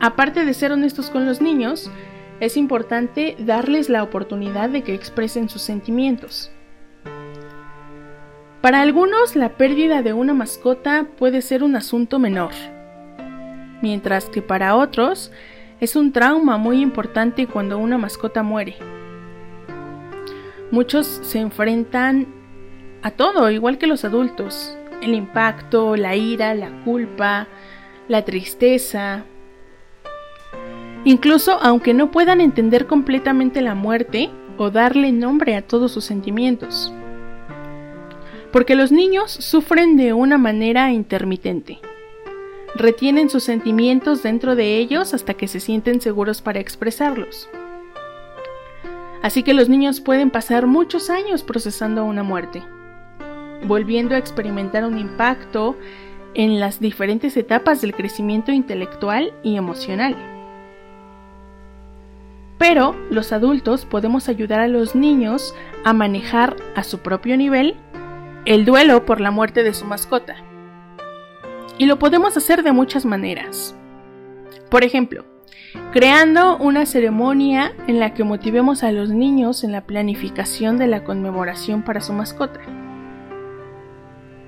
Aparte 0.00 0.44
de 0.44 0.54
ser 0.54 0.72
honestos 0.72 1.10
con 1.10 1.26
los 1.26 1.40
niños, 1.40 1.90
es 2.40 2.56
importante 2.56 3.36
darles 3.38 3.88
la 3.88 4.02
oportunidad 4.02 4.70
de 4.70 4.82
que 4.82 4.94
expresen 4.94 5.48
sus 5.48 5.62
sentimientos. 5.62 6.52
Para 8.60 8.80
algunos, 8.80 9.34
la 9.34 9.50
pérdida 9.56 10.02
de 10.02 10.12
una 10.12 10.34
mascota 10.34 11.06
puede 11.18 11.42
ser 11.42 11.62
un 11.64 11.74
asunto 11.74 12.18
menor, 12.18 12.52
mientras 13.82 14.26
que 14.26 14.42
para 14.42 14.76
otros 14.76 15.32
es 15.80 15.96
un 15.96 16.12
trauma 16.12 16.58
muy 16.58 16.80
importante 16.80 17.46
cuando 17.46 17.78
una 17.78 17.98
mascota 17.98 18.42
muere. 18.42 18.76
Muchos 20.70 21.06
se 21.06 21.38
enfrentan 21.38 22.26
a 23.02 23.10
todo, 23.10 23.50
igual 23.50 23.78
que 23.78 23.86
los 23.86 24.04
adultos. 24.04 24.76
El 25.00 25.14
impacto, 25.14 25.96
la 25.96 26.16
ira, 26.16 26.54
la 26.54 26.70
culpa, 26.84 27.46
la 28.08 28.24
tristeza. 28.24 29.24
Incluso 31.08 31.58
aunque 31.62 31.94
no 31.94 32.10
puedan 32.10 32.42
entender 32.42 32.86
completamente 32.86 33.62
la 33.62 33.74
muerte 33.74 34.28
o 34.58 34.68
darle 34.68 35.10
nombre 35.10 35.56
a 35.56 35.62
todos 35.62 35.90
sus 35.90 36.04
sentimientos. 36.04 36.92
Porque 38.52 38.74
los 38.74 38.92
niños 38.92 39.30
sufren 39.30 39.96
de 39.96 40.12
una 40.12 40.36
manera 40.36 40.92
intermitente. 40.92 41.78
Retienen 42.74 43.30
sus 43.30 43.42
sentimientos 43.42 44.22
dentro 44.22 44.54
de 44.54 44.76
ellos 44.76 45.14
hasta 45.14 45.32
que 45.32 45.48
se 45.48 45.60
sienten 45.60 46.02
seguros 46.02 46.42
para 46.42 46.60
expresarlos. 46.60 47.48
Así 49.22 49.42
que 49.42 49.54
los 49.54 49.70
niños 49.70 50.02
pueden 50.02 50.28
pasar 50.28 50.66
muchos 50.66 51.08
años 51.08 51.42
procesando 51.42 52.04
una 52.04 52.22
muerte 52.22 52.62
volviendo 53.64 54.14
a 54.14 54.18
experimentar 54.18 54.84
un 54.84 54.98
impacto 54.98 55.74
en 56.34 56.60
las 56.60 56.80
diferentes 56.80 57.34
etapas 57.36 57.80
del 57.80 57.94
crecimiento 57.94 58.52
intelectual 58.52 59.32
y 59.42 59.56
emocional. 59.56 60.37
Pero 62.58 62.96
los 63.10 63.32
adultos 63.32 63.84
podemos 63.84 64.28
ayudar 64.28 64.60
a 64.60 64.68
los 64.68 64.94
niños 64.94 65.54
a 65.84 65.92
manejar 65.92 66.56
a 66.74 66.82
su 66.82 66.98
propio 66.98 67.36
nivel 67.36 67.76
el 68.44 68.64
duelo 68.64 69.06
por 69.06 69.20
la 69.20 69.30
muerte 69.30 69.62
de 69.62 69.74
su 69.74 69.84
mascota. 69.84 70.36
Y 71.78 71.86
lo 71.86 71.98
podemos 71.98 72.36
hacer 72.36 72.62
de 72.62 72.72
muchas 72.72 73.04
maneras. 73.04 73.76
Por 74.70 74.84
ejemplo, 74.84 75.24
creando 75.92 76.56
una 76.56 76.84
ceremonia 76.86 77.72
en 77.86 78.00
la 78.00 78.14
que 78.14 78.24
motivemos 78.24 78.82
a 78.82 78.90
los 78.90 79.10
niños 79.10 79.64
en 79.64 79.72
la 79.72 79.82
planificación 79.82 80.78
de 80.78 80.88
la 80.88 81.04
conmemoración 81.04 81.82
para 81.82 82.00
su 82.00 82.12
mascota. 82.12 82.60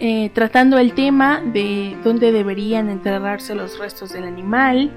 Eh, 0.01 0.31
tratando 0.33 0.79
el 0.79 0.95
tema 0.95 1.41
de 1.41 1.97
dónde 2.03 2.33
deberían 2.33 2.89
enterrarse 2.89 3.55
los 3.55 3.79
restos 3.79 4.13
del 4.13 4.25
animal, 4.25 4.91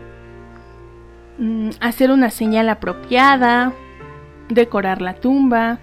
hacer 1.80 2.12
una 2.12 2.30
señal 2.30 2.69
apropiada, 2.69 3.74
decorar 4.50 5.02
la 5.02 5.15
tumba. 5.15 5.80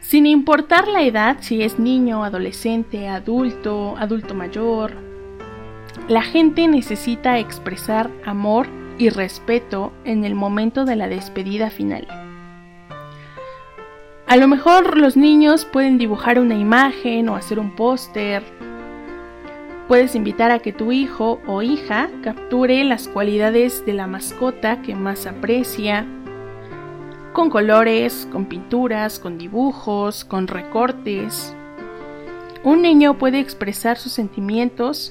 Sin 0.00 0.26
importar 0.26 0.88
la 0.88 1.02
edad, 1.02 1.36
si 1.40 1.62
es 1.62 1.78
niño, 1.78 2.24
adolescente, 2.24 3.08
adulto, 3.08 3.96
adulto 3.98 4.34
mayor, 4.34 4.92
la 6.08 6.22
gente 6.22 6.66
necesita 6.68 7.38
expresar 7.38 8.10
amor 8.24 8.66
y 8.96 9.10
respeto 9.10 9.92
en 10.04 10.24
el 10.24 10.34
momento 10.34 10.84
de 10.84 10.96
la 10.96 11.08
despedida 11.08 11.70
final. 11.70 12.06
A 14.26 14.36
lo 14.36 14.46
mejor 14.46 14.98
los 14.98 15.16
niños 15.16 15.64
pueden 15.64 15.96
dibujar 15.96 16.38
una 16.38 16.54
imagen 16.54 17.28
o 17.28 17.36
hacer 17.36 17.58
un 17.58 17.74
póster. 17.74 18.42
Puedes 19.88 20.14
invitar 20.14 20.50
a 20.50 20.58
que 20.58 20.74
tu 20.74 20.92
hijo 20.92 21.40
o 21.46 21.62
hija 21.62 22.10
capture 22.22 22.84
las 22.84 23.08
cualidades 23.08 23.86
de 23.86 23.94
la 23.94 24.06
mascota 24.06 24.82
que 24.82 24.94
más 24.94 25.26
aprecia, 25.26 26.06
con 27.32 27.48
colores, 27.48 28.28
con 28.30 28.44
pinturas, 28.44 29.18
con 29.18 29.38
dibujos, 29.38 30.26
con 30.26 30.46
recortes. 30.46 31.56
Un 32.64 32.82
niño 32.82 33.16
puede 33.16 33.40
expresar 33.40 33.96
sus 33.96 34.12
sentimientos, 34.12 35.10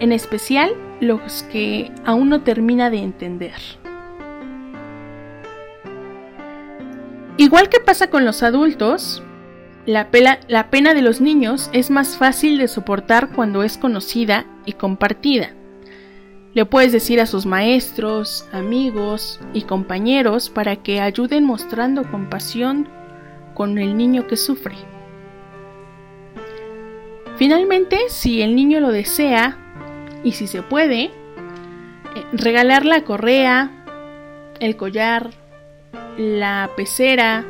en 0.00 0.10
especial 0.10 0.70
los 1.00 1.42
que 1.42 1.92
aún 2.06 2.30
no 2.30 2.40
termina 2.40 2.88
de 2.88 2.98
entender. 2.98 3.60
Igual 7.36 7.68
que 7.68 7.80
pasa 7.80 8.08
con 8.08 8.24
los 8.24 8.42
adultos, 8.42 9.22
la, 9.86 10.10
pena 10.10 10.94
de 10.94 11.02
los 11.02 11.20
niños 11.20 11.70
es 11.72 11.90
más 11.90 12.16
fácil 12.16 12.58
de 12.58 12.68
soportar 12.68 13.30
cuando 13.30 13.62
es 13.62 13.78
conocida 13.78 14.44
y 14.64 14.72
compartida. 14.72 15.50
Le 16.54 16.64
puedes 16.64 16.90
decir 16.90 17.20
a 17.20 17.26
sus 17.26 17.46
maestros, 17.46 18.48
amigos 18.52 19.40
y 19.52 19.62
compañeros 19.62 20.50
para 20.50 20.76
que 20.76 21.00
ayuden 21.00 21.44
mostrando 21.44 22.10
compasión 22.10 22.88
con 23.54 23.78
el 23.78 23.96
niño 23.96 24.26
que 24.26 24.36
sufre. 24.36 24.74
Finalmente, 27.36 27.98
si 28.08 28.42
el 28.42 28.56
niño 28.56 28.80
lo 28.80 28.90
desea 28.90 29.56
y 30.24 30.32
si 30.32 30.46
se 30.46 30.62
puede, 30.62 31.04
eh, 31.04 31.12
regalar 32.32 32.84
la 32.84 33.04
correa, 33.04 33.70
el 34.58 34.76
collar, 34.76 35.30
la 36.16 36.70
pecera 36.76 37.44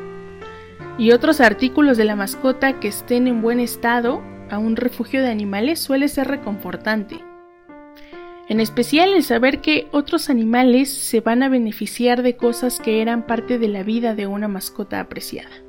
y 0.97 1.11
otros 1.11 1.41
artículos 1.41 1.97
de 1.97 2.05
la 2.05 2.15
mascota 2.15 2.79
que 2.79 2.87
estén 2.87 3.27
en 3.27 3.41
buen 3.41 3.59
estado 3.59 4.21
a 4.49 4.57
un 4.57 4.75
refugio 4.75 5.21
de 5.21 5.29
animales 5.29 5.79
suele 5.79 6.07
ser 6.07 6.27
reconfortante. 6.27 7.23
En 8.49 8.59
especial 8.59 9.13
el 9.13 9.23
saber 9.23 9.59
que 9.59 9.87
otros 9.91 10.29
animales 10.29 10.89
se 10.89 11.19
van 11.19 11.43
a 11.43 11.49
beneficiar 11.49 12.23
de 12.23 12.37
cosas 12.37 12.79
que 12.79 13.01
eran 13.01 13.27
parte 13.27 13.59
de 13.59 13.67
la 13.67 13.83
vida 13.83 14.15
de 14.15 14.25
una 14.25 14.47
mascota 14.47 15.01
apreciada. 15.01 15.66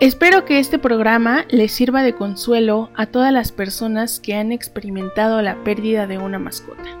Espero 0.00 0.46
que 0.46 0.58
este 0.58 0.78
programa 0.78 1.44
les 1.50 1.72
sirva 1.72 2.02
de 2.02 2.14
consuelo 2.14 2.88
a 2.96 3.04
todas 3.04 3.34
las 3.34 3.52
personas 3.52 4.18
que 4.18 4.34
han 4.34 4.50
experimentado 4.50 5.42
la 5.42 5.62
pérdida 5.62 6.06
de 6.06 6.16
una 6.16 6.38
mascota. 6.38 6.98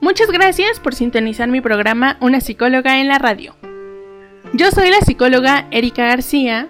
Muchas 0.00 0.30
gracias 0.30 0.78
por 0.78 0.94
sintonizar 0.94 1.48
mi 1.48 1.60
programa 1.60 2.18
Una 2.20 2.40
psicóloga 2.40 3.00
en 3.00 3.08
la 3.08 3.18
radio. 3.18 3.56
Yo 4.52 4.70
soy 4.70 4.90
la 4.90 5.00
psicóloga 5.00 5.66
Erika 5.72 6.06
García 6.06 6.68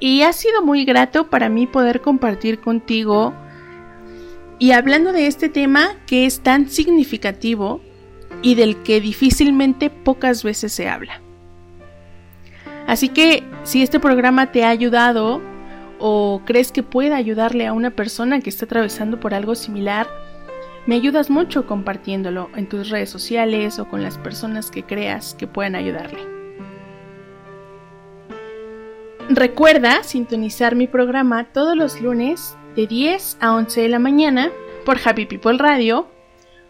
y 0.00 0.22
ha 0.22 0.32
sido 0.32 0.64
muy 0.64 0.84
grato 0.84 1.30
para 1.30 1.48
mí 1.48 1.68
poder 1.68 2.00
compartir 2.00 2.60
contigo 2.60 3.34
Y 4.58 4.72
hablando 4.72 5.12
de 5.12 5.28
este 5.28 5.48
tema 5.48 5.90
que 6.08 6.26
es 6.26 6.40
tan 6.40 6.68
significativo 6.68 7.80
y 8.42 8.56
del 8.56 8.82
que 8.82 9.00
difícilmente 9.00 9.90
pocas 9.90 10.42
veces 10.42 10.72
se 10.72 10.88
habla. 10.88 11.23
Así 12.86 13.08
que 13.08 13.42
si 13.62 13.82
este 13.82 13.98
programa 13.98 14.52
te 14.52 14.64
ha 14.64 14.68
ayudado 14.68 15.40
o 15.98 16.42
crees 16.44 16.70
que 16.70 16.82
pueda 16.82 17.16
ayudarle 17.16 17.66
a 17.66 17.72
una 17.72 17.90
persona 17.90 18.40
que 18.40 18.50
está 18.50 18.66
atravesando 18.66 19.18
por 19.20 19.32
algo 19.32 19.54
similar, 19.54 20.06
me 20.86 20.96
ayudas 20.96 21.30
mucho 21.30 21.66
compartiéndolo 21.66 22.50
en 22.56 22.68
tus 22.68 22.90
redes 22.90 23.08
sociales 23.08 23.78
o 23.78 23.88
con 23.88 24.02
las 24.02 24.18
personas 24.18 24.70
que 24.70 24.82
creas 24.82 25.34
que 25.34 25.46
puedan 25.46 25.74
ayudarle. 25.74 26.20
Recuerda 29.30 30.02
sintonizar 30.02 30.76
mi 30.76 30.86
programa 30.86 31.44
todos 31.44 31.74
los 31.74 31.98
lunes 32.02 32.58
de 32.76 32.86
10 32.86 33.38
a 33.40 33.54
11 33.54 33.80
de 33.80 33.88
la 33.88 33.98
mañana 33.98 34.50
por 34.84 34.98
Happy 35.02 35.24
People 35.24 35.56
Radio 35.56 36.06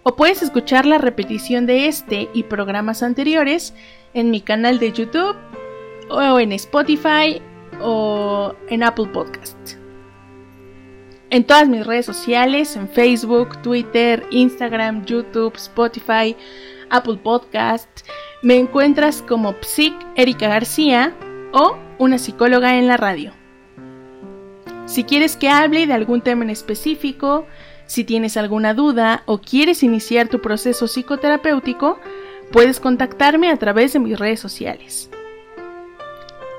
o 0.05 0.15
puedes 0.15 0.43
escuchar 0.43 0.87
la 0.87 0.99
repetición 0.99 1.67
de 1.67 1.89
este 1.89 2.29
y 2.33 2.45
programas 2.45 3.03
anteriores 3.03 3.75
en 4.13 4.31
mi 4.31 4.41
canal 4.41 4.79
de 4.79 4.93
YouTube 4.93 5.35
o 6.09 6.39
en 6.39 6.53
Spotify 6.53 7.41
o 7.81 8.55
en 8.69 8.83
Apple 8.83 9.07
Podcast. 9.07 9.57
En 11.31 11.45
todas 11.45 11.69
mis 11.69 11.85
redes 11.85 12.07
sociales, 12.07 12.77
en 12.77 12.89
Facebook, 12.89 13.61
Twitter, 13.63 14.25
Instagram, 14.31 15.05
YouTube, 15.05 15.55
Spotify, 15.57 16.37
Apple 16.91 17.17
Podcast, 17.17 17.89
me 18.43 18.57
encuentras 18.57 19.23
como 19.23 19.55
Psic 19.61 19.95
Erika 20.15 20.49
García 20.49 21.15
o 21.53 21.77
una 21.99 22.19
psicóloga 22.19 22.79
en 22.79 22.87
la 22.87 22.97
radio. 22.97 23.33
Si 24.87 25.05
quieres 25.05 25.37
que 25.37 25.49
hable 25.49 25.87
de 25.87 25.93
algún 25.95 26.21
tema 26.21 26.45
en 26.45 26.51
específico, 26.51 27.47
si 27.87 28.05
tienes 28.05 28.37
alguna 28.37 28.75
duda 28.75 29.23
o 29.27 29.39
quieres 29.41 29.83
iniciar 29.83 30.29
tu 30.29 30.41
proceso 30.41 30.87
psicoterapéutico, 30.87 31.99
puedes 32.53 32.81
contactarme 32.81 33.51
a 33.51 33.57
través 33.57 33.95
de 33.95 33.99
mis 33.99 34.19
redes 34.19 34.41
sociales. 34.41 35.11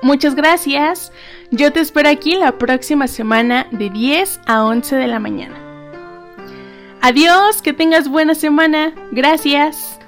Muchas 0.06 0.36
gracias. 0.36 1.10
Yo 1.50 1.72
te 1.72 1.80
espero 1.80 2.08
aquí 2.08 2.36
la 2.36 2.58
próxima 2.58 3.08
semana 3.08 3.66
de 3.72 3.90
10 3.90 4.38
a 4.46 4.64
11 4.64 4.94
de 4.94 5.08
la 5.08 5.18
mañana. 5.18 5.56
Adiós, 7.00 7.60
que 7.60 7.72
tengas 7.72 8.06
buena 8.06 8.36
semana. 8.36 8.94
Gracias. 9.10 9.98